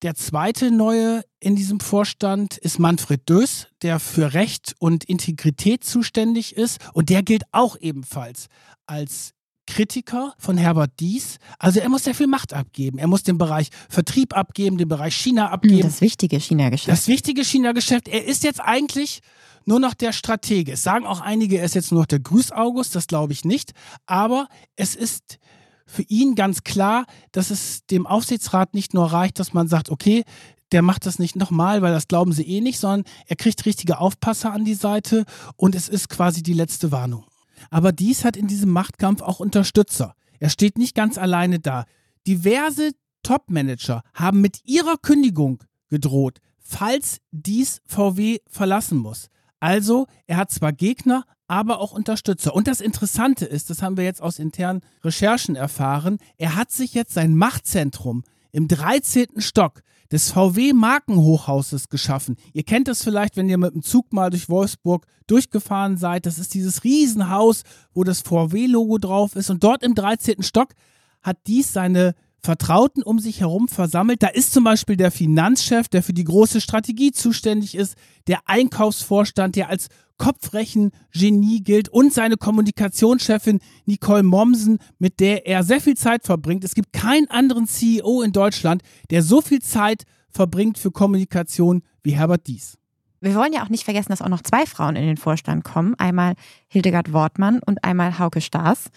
[0.05, 6.57] der zweite neue in diesem Vorstand ist Manfred Dös, der für Recht und Integrität zuständig
[6.57, 6.79] ist.
[6.93, 8.49] Und der gilt auch ebenfalls
[8.87, 9.33] als
[9.67, 11.39] Kritiker von Herbert Dies.
[11.59, 12.99] Also er muss sehr viel Macht abgeben.
[12.99, 15.81] Er muss den Bereich Vertrieb abgeben, den Bereich China abgeben.
[15.81, 16.89] Das wichtige China-Geschäft.
[16.89, 18.07] Das wichtige China-Geschäft.
[18.07, 19.21] Er ist jetzt eigentlich
[19.65, 20.73] nur noch der Stratege.
[20.73, 22.95] Es sagen auch einige, er ist jetzt nur noch der Grüß-August.
[22.95, 23.73] Das glaube ich nicht.
[24.05, 25.39] Aber es ist
[25.87, 30.25] für ihn ganz klar, dass es dem Aufsichtsrat nicht nur reicht, dass man sagt, okay,
[30.73, 33.99] der macht das nicht nochmal, weil das glauben sie eh nicht, sondern er kriegt richtige
[33.99, 35.25] Aufpasser an die Seite
[35.57, 37.25] und es ist quasi die letzte Warnung.
[37.71, 40.15] Aber dies hat in diesem Machtkampf auch Unterstützer.
[40.41, 41.85] Er steht nicht ganz alleine da.
[42.27, 42.91] Diverse
[43.23, 49.29] Top-Manager haben mit ihrer Kündigung gedroht, falls dies VW verlassen muss.
[49.65, 52.55] Also, er hat zwar Gegner, aber auch Unterstützer.
[52.55, 56.93] Und das Interessante ist, das haben wir jetzt aus internen Recherchen erfahren, er hat sich
[56.93, 59.41] jetzt sein Machtzentrum im 13.
[59.41, 59.81] Stock
[60.13, 62.37] des VW-Markenhochhauses geschaffen.
[62.53, 66.27] Ihr kennt das vielleicht, wenn ihr mit dem Zug mal durch Wolfsburg durchgefahren seid.
[66.27, 67.63] Das ist dieses Riesenhaus,
[67.95, 69.49] wo das VW-Logo drauf ist.
[69.49, 70.43] Und dort im 13.
[70.43, 70.75] Stock
[71.23, 72.15] hat dies seine
[72.45, 74.23] Vertrauten um sich herum versammelt.
[74.23, 79.57] Da ist zum Beispiel der Finanzchef, der für die große Strategie zuständig ist, der Einkaufsvorstand,
[79.57, 79.89] der als
[80.19, 86.65] Kopfrechen-Genie gilt und seine Kommunikationschefin Nicole Mommsen, mit der er sehr viel Zeit verbringt.
[86.65, 92.13] Es gibt keinen anderen CEO in Deutschland, der so viel Zeit verbringt für Kommunikation wie
[92.13, 92.77] Herbert Dies.
[93.25, 95.95] Wir wollen ja auch nicht vergessen, dass auch noch zwei Frauen in den Vorstand kommen.
[95.97, 96.35] Einmal
[96.69, 98.91] Hildegard Wortmann und einmal Hauke Staas.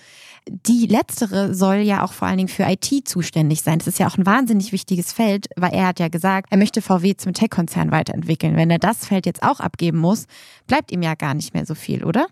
[0.50, 3.80] Die letztere soll ja auch vor allen Dingen für IT zuständig sein.
[3.80, 6.82] Das ist ja auch ein wahnsinnig wichtiges Feld, weil er hat ja gesagt, er möchte
[6.82, 8.58] VW zum Tech-Konzern weiterentwickeln.
[8.58, 10.26] Wenn er das Feld jetzt auch abgeben muss,
[10.68, 12.28] bleibt ihm ja gar nicht mehr so viel, oder?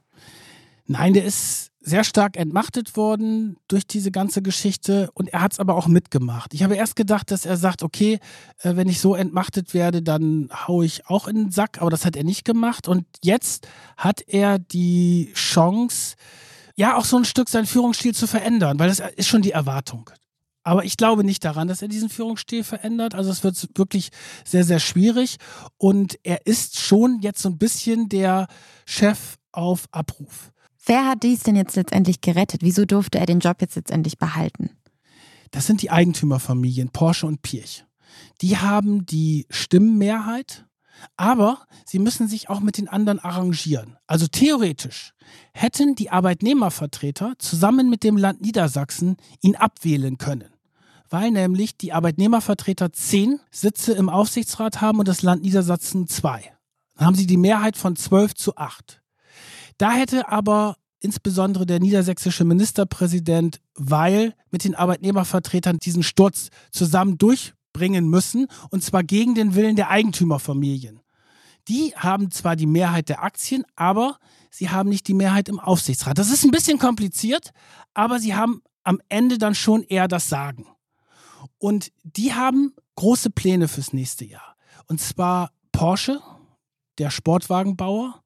[0.87, 5.59] Nein, der ist sehr stark entmachtet worden durch diese ganze Geschichte und er hat es
[5.59, 6.55] aber auch mitgemacht.
[6.55, 8.19] Ich habe erst gedacht, dass er sagt, okay,
[8.59, 12.03] äh, wenn ich so entmachtet werde, dann haue ich auch in den Sack, aber das
[12.03, 13.67] hat er nicht gemacht und jetzt
[13.97, 16.15] hat er die Chance,
[16.75, 20.09] ja, auch so ein Stück seinen Führungsstil zu verändern, weil das ist schon die Erwartung.
[20.63, 23.13] Aber ich glaube nicht daran, dass er diesen Führungsstil verändert.
[23.13, 24.09] Also es wird wirklich
[24.43, 25.38] sehr, sehr schwierig.
[25.77, 28.47] Und er ist schon jetzt so ein bisschen der
[28.88, 30.51] Chef auf Abruf.
[30.86, 32.61] Wer hat dies denn jetzt letztendlich gerettet?
[32.61, 34.69] Wieso durfte er den Job jetzt letztendlich behalten?
[35.49, 37.86] Das sind die Eigentümerfamilien Porsche und Pirch.
[38.41, 40.65] Die haben die Stimmenmehrheit,
[41.17, 43.97] aber sie müssen sich auch mit den anderen arrangieren.
[44.05, 45.13] Also theoretisch
[45.53, 50.49] hätten die Arbeitnehmervertreter zusammen mit dem Land Niedersachsen ihn abwählen können.
[51.09, 56.51] Weil nämlich die Arbeitnehmervertreter zehn Sitze im Aufsichtsrat haben und das Land Niedersachsen zwei.
[56.95, 59.01] Dann haben sie die Mehrheit von zwölf zu acht.
[59.78, 68.09] Da hätte aber insbesondere der niedersächsische Ministerpräsident Weil mit den Arbeitnehmervertretern diesen Sturz zusammen durchbringen
[68.09, 71.01] müssen, und zwar gegen den Willen der Eigentümerfamilien.
[71.67, 74.17] Die haben zwar die Mehrheit der Aktien, aber
[74.51, 76.17] sie haben nicht die Mehrheit im Aufsichtsrat.
[76.17, 77.51] Das ist ein bisschen kompliziert,
[77.93, 80.67] aber sie haben am Ende dann schon eher das Sagen.
[81.57, 84.55] Und die haben große Pläne fürs nächste Jahr.
[84.88, 86.21] Und zwar Porsche,
[86.99, 88.23] der Sportwagenbauer,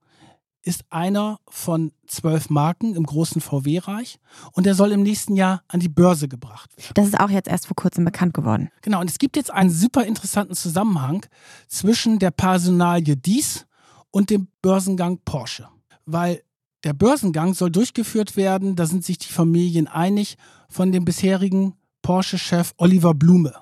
[0.70, 4.20] ist einer von zwölf Marken im großen VW-Reich
[4.52, 6.92] und der soll im nächsten Jahr an die Börse gebracht werden.
[6.94, 8.70] Das ist auch jetzt erst vor kurzem bekannt geworden.
[8.84, 11.26] Genau, und es gibt jetzt einen super interessanten Zusammenhang
[11.68, 13.66] zwischen der Personalie Dies
[14.12, 15.68] und dem Börsengang Porsche.
[16.06, 16.44] Weil
[16.84, 20.38] der Börsengang soll durchgeführt werden, da sind sich die Familien einig,
[20.70, 23.56] von dem bisherigen Porsche-Chef Oliver Blume.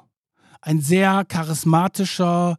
[0.61, 2.57] Ein sehr charismatischer,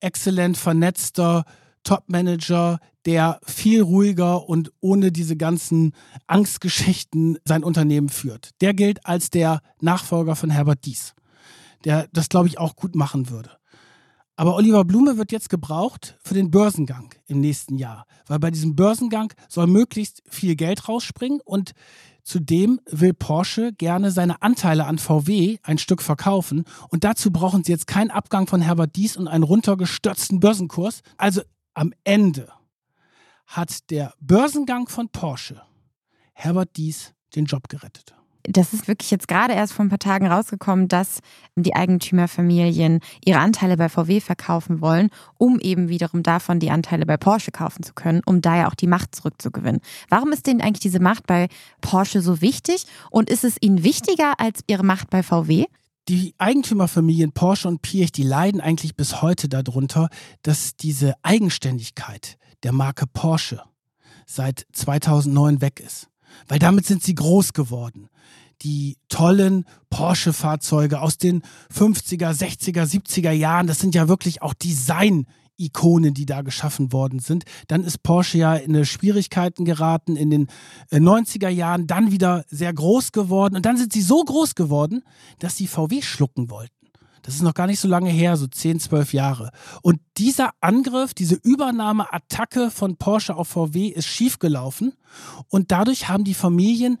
[0.00, 1.46] exzellent vernetzter
[1.82, 5.92] Top-Manager, der viel ruhiger und ohne diese ganzen
[6.26, 8.50] Angstgeschichten sein Unternehmen führt.
[8.60, 11.14] Der gilt als der Nachfolger von Herbert Dies,
[11.84, 13.50] der das, glaube ich, auch gut machen würde.
[14.38, 18.76] Aber Oliver Blume wird jetzt gebraucht für den Börsengang im nächsten Jahr, weil bei diesem
[18.76, 21.72] Börsengang soll möglichst viel Geld rausspringen und
[22.22, 27.72] zudem will Porsche gerne seine Anteile an VW ein Stück verkaufen und dazu brauchen sie
[27.72, 31.00] jetzt keinen Abgang von Herbert Dies und einen runtergestürzten Börsenkurs.
[31.16, 31.40] Also
[31.72, 32.48] am Ende
[33.46, 35.62] hat der Börsengang von Porsche
[36.32, 38.14] Herbert Dies den Job gerettet.
[38.48, 41.18] Das ist wirklich jetzt gerade erst vor ein paar Tagen rausgekommen, dass
[41.56, 47.16] die Eigentümerfamilien ihre Anteile bei VW verkaufen wollen, um eben wiederum davon die Anteile bei
[47.16, 49.80] Porsche kaufen zu können, um da ja auch die Macht zurückzugewinnen.
[50.08, 51.48] Warum ist denen eigentlich diese Macht bei
[51.80, 55.64] Porsche so wichtig und ist es ihnen wichtiger als ihre Macht bei VW?
[56.08, 60.08] Die Eigentümerfamilien Porsche und Pirch, die leiden eigentlich bis heute darunter,
[60.42, 63.62] dass diese Eigenständigkeit der Marke Porsche
[64.26, 66.08] seit 2009 weg ist.
[66.48, 68.08] Weil damit sind sie groß geworden.
[68.62, 71.42] Die tollen Porsche-Fahrzeuge aus den
[71.72, 77.20] 50er, 60er, 70er Jahren, das sind ja wirklich auch Design Ikonen, die da geschaffen worden
[77.20, 77.44] sind.
[77.68, 80.48] Dann ist Porsche ja in Schwierigkeiten geraten in den
[80.90, 85.04] 90er äh, Jahren, dann wieder sehr groß geworden und dann sind sie so groß geworden,
[85.38, 86.85] dass sie VW schlucken wollten.
[87.26, 89.50] Das ist noch gar nicht so lange her, so 10, 12 Jahre.
[89.82, 94.94] Und dieser Angriff, diese Übernahmeattacke von Porsche auf VW ist schiefgelaufen
[95.48, 96.98] und dadurch haben die Familien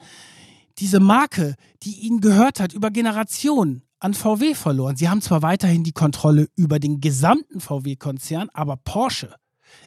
[0.78, 1.54] diese Marke,
[1.84, 4.96] die ihnen gehört hat über Generationen, an VW verloren.
[4.96, 9.34] Sie haben zwar weiterhin die Kontrolle über den gesamten VW-Konzern, aber Porsche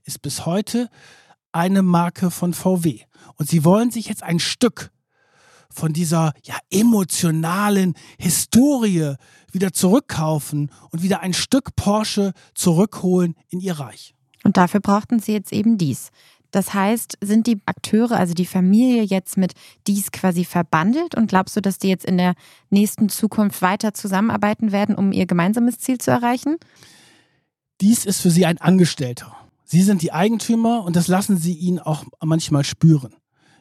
[0.06, 0.90] ist bis heute
[1.52, 3.02] eine Marke von VW.
[3.36, 4.92] Und sie wollen sich jetzt ein Stück
[5.74, 9.16] von dieser ja, emotionalen Historie
[9.52, 14.14] wieder zurückkaufen und wieder ein Stück Porsche zurückholen in ihr Reich.
[14.44, 16.12] Und dafür brauchten sie jetzt eben dies.
[16.52, 19.54] Das heißt, sind die Akteure, also die Familie jetzt mit
[19.86, 22.34] dies quasi verbandelt und glaubst du, dass die jetzt in der
[22.72, 26.58] nächsten Zukunft weiter zusammenarbeiten werden, um ihr gemeinsames Ziel zu erreichen?
[27.82, 29.36] Dies ist für sie ein Angestellter.
[29.64, 33.14] Sie sind die Eigentümer und das lassen sie ihn auch manchmal spüren.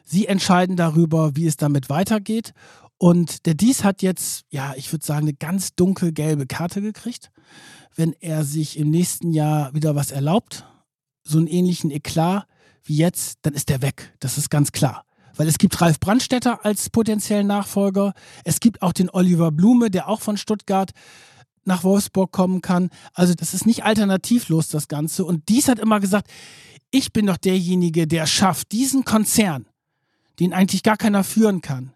[0.03, 2.53] Sie entscheiden darüber, wie es damit weitergeht.
[2.97, 7.31] Und der Dies hat jetzt, ja, ich würde sagen, eine ganz dunkelgelbe Karte gekriegt.
[7.95, 10.65] Wenn er sich im nächsten Jahr wieder was erlaubt,
[11.23, 12.45] so einen ähnlichen Eklat
[12.83, 14.13] wie jetzt, dann ist er weg.
[14.19, 15.05] Das ist ganz klar.
[15.37, 18.13] Weil es gibt Ralf Brandstätter als potenziellen Nachfolger.
[18.43, 20.91] Es gibt auch den Oliver Blume, der auch von Stuttgart
[21.63, 22.89] nach Wolfsburg kommen kann.
[23.13, 25.23] Also das ist nicht alternativlos, das Ganze.
[25.23, 26.29] Und dies hat immer gesagt,
[26.91, 29.68] ich bin doch derjenige, der schafft, diesen Konzern
[30.39, 31.93] den eigentlich gar keiner führen kann,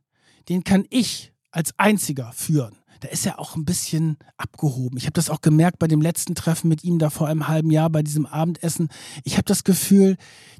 [0.49, 2.75] den kann ich als einziger führen.
[3.03, 4.97] Da ist er auch ein bisschen abgehoben.
[4.97, 7.69] Ich habe das auch gemerkt bei dem letzten Treffen mit ihm da vor einem halben
[7.69, 8.87] Jahr bei diesem Abendessen.
[9.25, 10.15] Ich habe das Gefühl,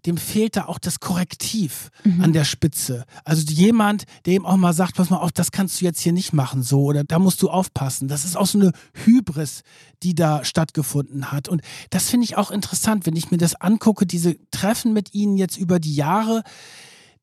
[0.06, 2.22] dem fehlt da auch das Korrektiv mhm.
[2.22, 3.06] an der Spitze.
[3.24, 6.12] Also jemand, der ihm auch mal sagt, pass mal auf, das kannst du jetzt hier
[6.12, 8.10] nicht machen, so oder da musst du aufpassen.
[8.10, 8.74] Das ist auch so eine
[9.06, 9.62] Hybris,
[10.04, 11.48] die da stattgefunden hat.
[11.48, 11.62] Und
[11.92, 15.56] das finde ich auch interessant, wenn ich mir das angucke, diese Treffen mit ihnen jetzt
[15.56, 16.44] über die Jahre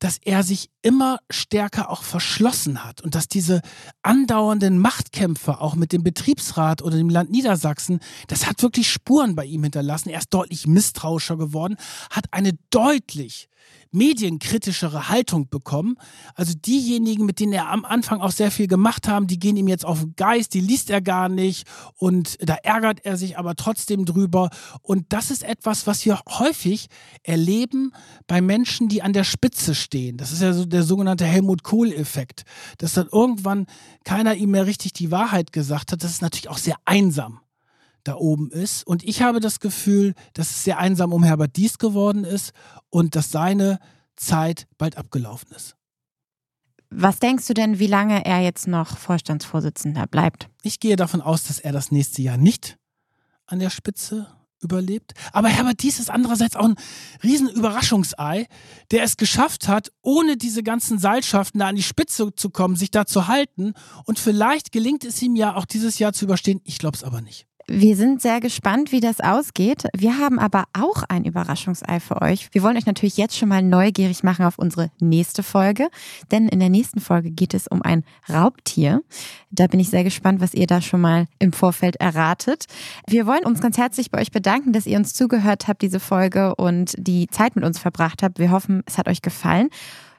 [0.01, 3.61] dass er sich immer stärker auch verschlossen hat und dass diese
[4.01, 9.45] andauernden Machtkämpfe auch mit dem Betriebsrat oder dem Land Niedersachsen, das hat wirklich Spuren bei
[9.45, 10.09] ihm hinterlassen.
[10.09, 11.77] Er ist deutlich misstrauischer geworden,
[12.09, 13.47] hat eine deutlich
[13.91, 15.95] medienkritischere Haltung bekommen.
[16.35, 19.67] Also diejenigen, mit denen er am Anfang auch sehr viel gemacht haben, die gehen ihm
[19.67, 23.55] jetzt auf den Geist, die liest er gar nicht und da ärgert er sich aber
[23.55, 24.49] trotzdem drüber.
[24.81, 26.87] Und das ist etwas, was wir häufig
[27.23, 27.91] erleben
[28.27, 30.17] bei Menschen, die an der Spitze stehen.
[30.17, 32.43] Das ist ja so der sogenannte Helmut Kohl-Effekt,
[32.77, 33.67] dass dann irgendwann
[34.03, 36.03] keiner ihm mehr richtig die Wahrheit gesagt hat.
[36.03, 37.41] Das ist natürlich auch sehr einsam
[38.03, 38.85] da oben ist.
[38.85, 42.51] Und ich habe das Gefühl, dass es sehr einsam um Herbert Dies geworden ist
[42.89, 43.79] und dass seine
[44.15, 45.75] Zeit bald abgelaufen ist.
[46.89, 50.49] Was denkst du denn, wie lange er jetzt noch Vorstandsvorsitzender bleibt?
[50.61, 52.77] Ich gehe davon aus, dass er das nächste Jahr nicht
[53.45, 54.27] an der Spitze
[54.61, 55.13] überlebt.
[55.31, 56.75] Aber Herbert Dies ist andererseits auch ein
[57.23, 58.47] riesen Überraschungsei,
[58.91, 62.91] der es geschafft hat, ohne diese ganzen Seilschaften da an die Spitze zu kommen, sich
[62.91, 63.73] da zu halten.
[64.05, 66.61] Und vielleicht gelingt es ihm ja auch dieses Jahr zu überstehen.
[66.63, 67.47] Ich glaube es aber nicht.
[67.67, 69.85] Wir sind sehr gespannt, wie das ausgeht.
[69.95, 72.49] Wir haben aber auch ein Überraschungsei für euch.
[72.51, 75.89] Wir wollen euch natürlich jetzt schon mal neugierig machen auf unsere nächste Folge,
[76.31, 79.01] denn in der nächsten Folge geht es um ein Raubtier.
[79.51, 82.65] Da bin ich sehr gespannt, was ihr da schon mal im Vorfeld erratet.
[83.07, 86.55] Wir wollen uns ganz herzlich bei euch bedanken, dass ihr uns zugehört habt, diese Folge
[86.55, 88.39] und die Zeit mit uns verbracht habt.
[88.39, 89.69] Wir hoffen, es hat euch gefallen.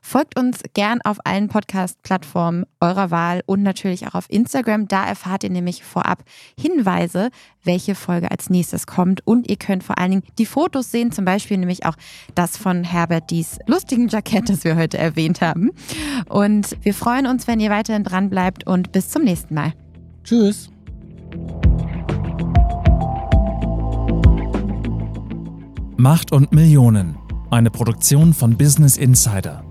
[0.05, 4.89] Folgt uns gern auf allen Podcast-Plattformen eurer Wahl und natürlich auch auf Instagram.
[4.89, 6.25] Da erfahrt ihr nämlich vorab
[6.59, 7.31] Hinweise,
[7.63, 9.25] welche Folge als nächstes kommt.
[9.25, 11.95] Und ihr könnt vor allen Dingen die Fotos sehen, zum Beispiel nämlich auch
[12.35, 15.71] das von Herbert Dies lustigen Jackett, das wir heute erwähnt haben.
[16.29, 19.73] Und wir freuen uns, wenn ihr weiterhin dran bleibt und bis zum nächsten Mal.
[20.25, 20.69] Tschüss.
[25.97, 27.17] Macht und Millionen.
[27.53, 29.63] Eine Produktion von Business Insider.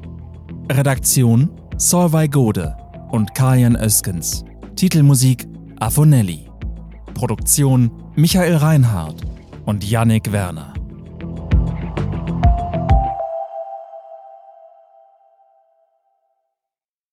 [0.78, 2.76] Redaktion Solvay Gode
[3.10, 4.46] und Kajan Öskens.
[4.76, 5.48] Titelmusik
[5.80, 6.50] Afonelli.
[7.14, 9.22] Produktion Michael Reinhardt
[9.66, 10.71] und Yannick Werner.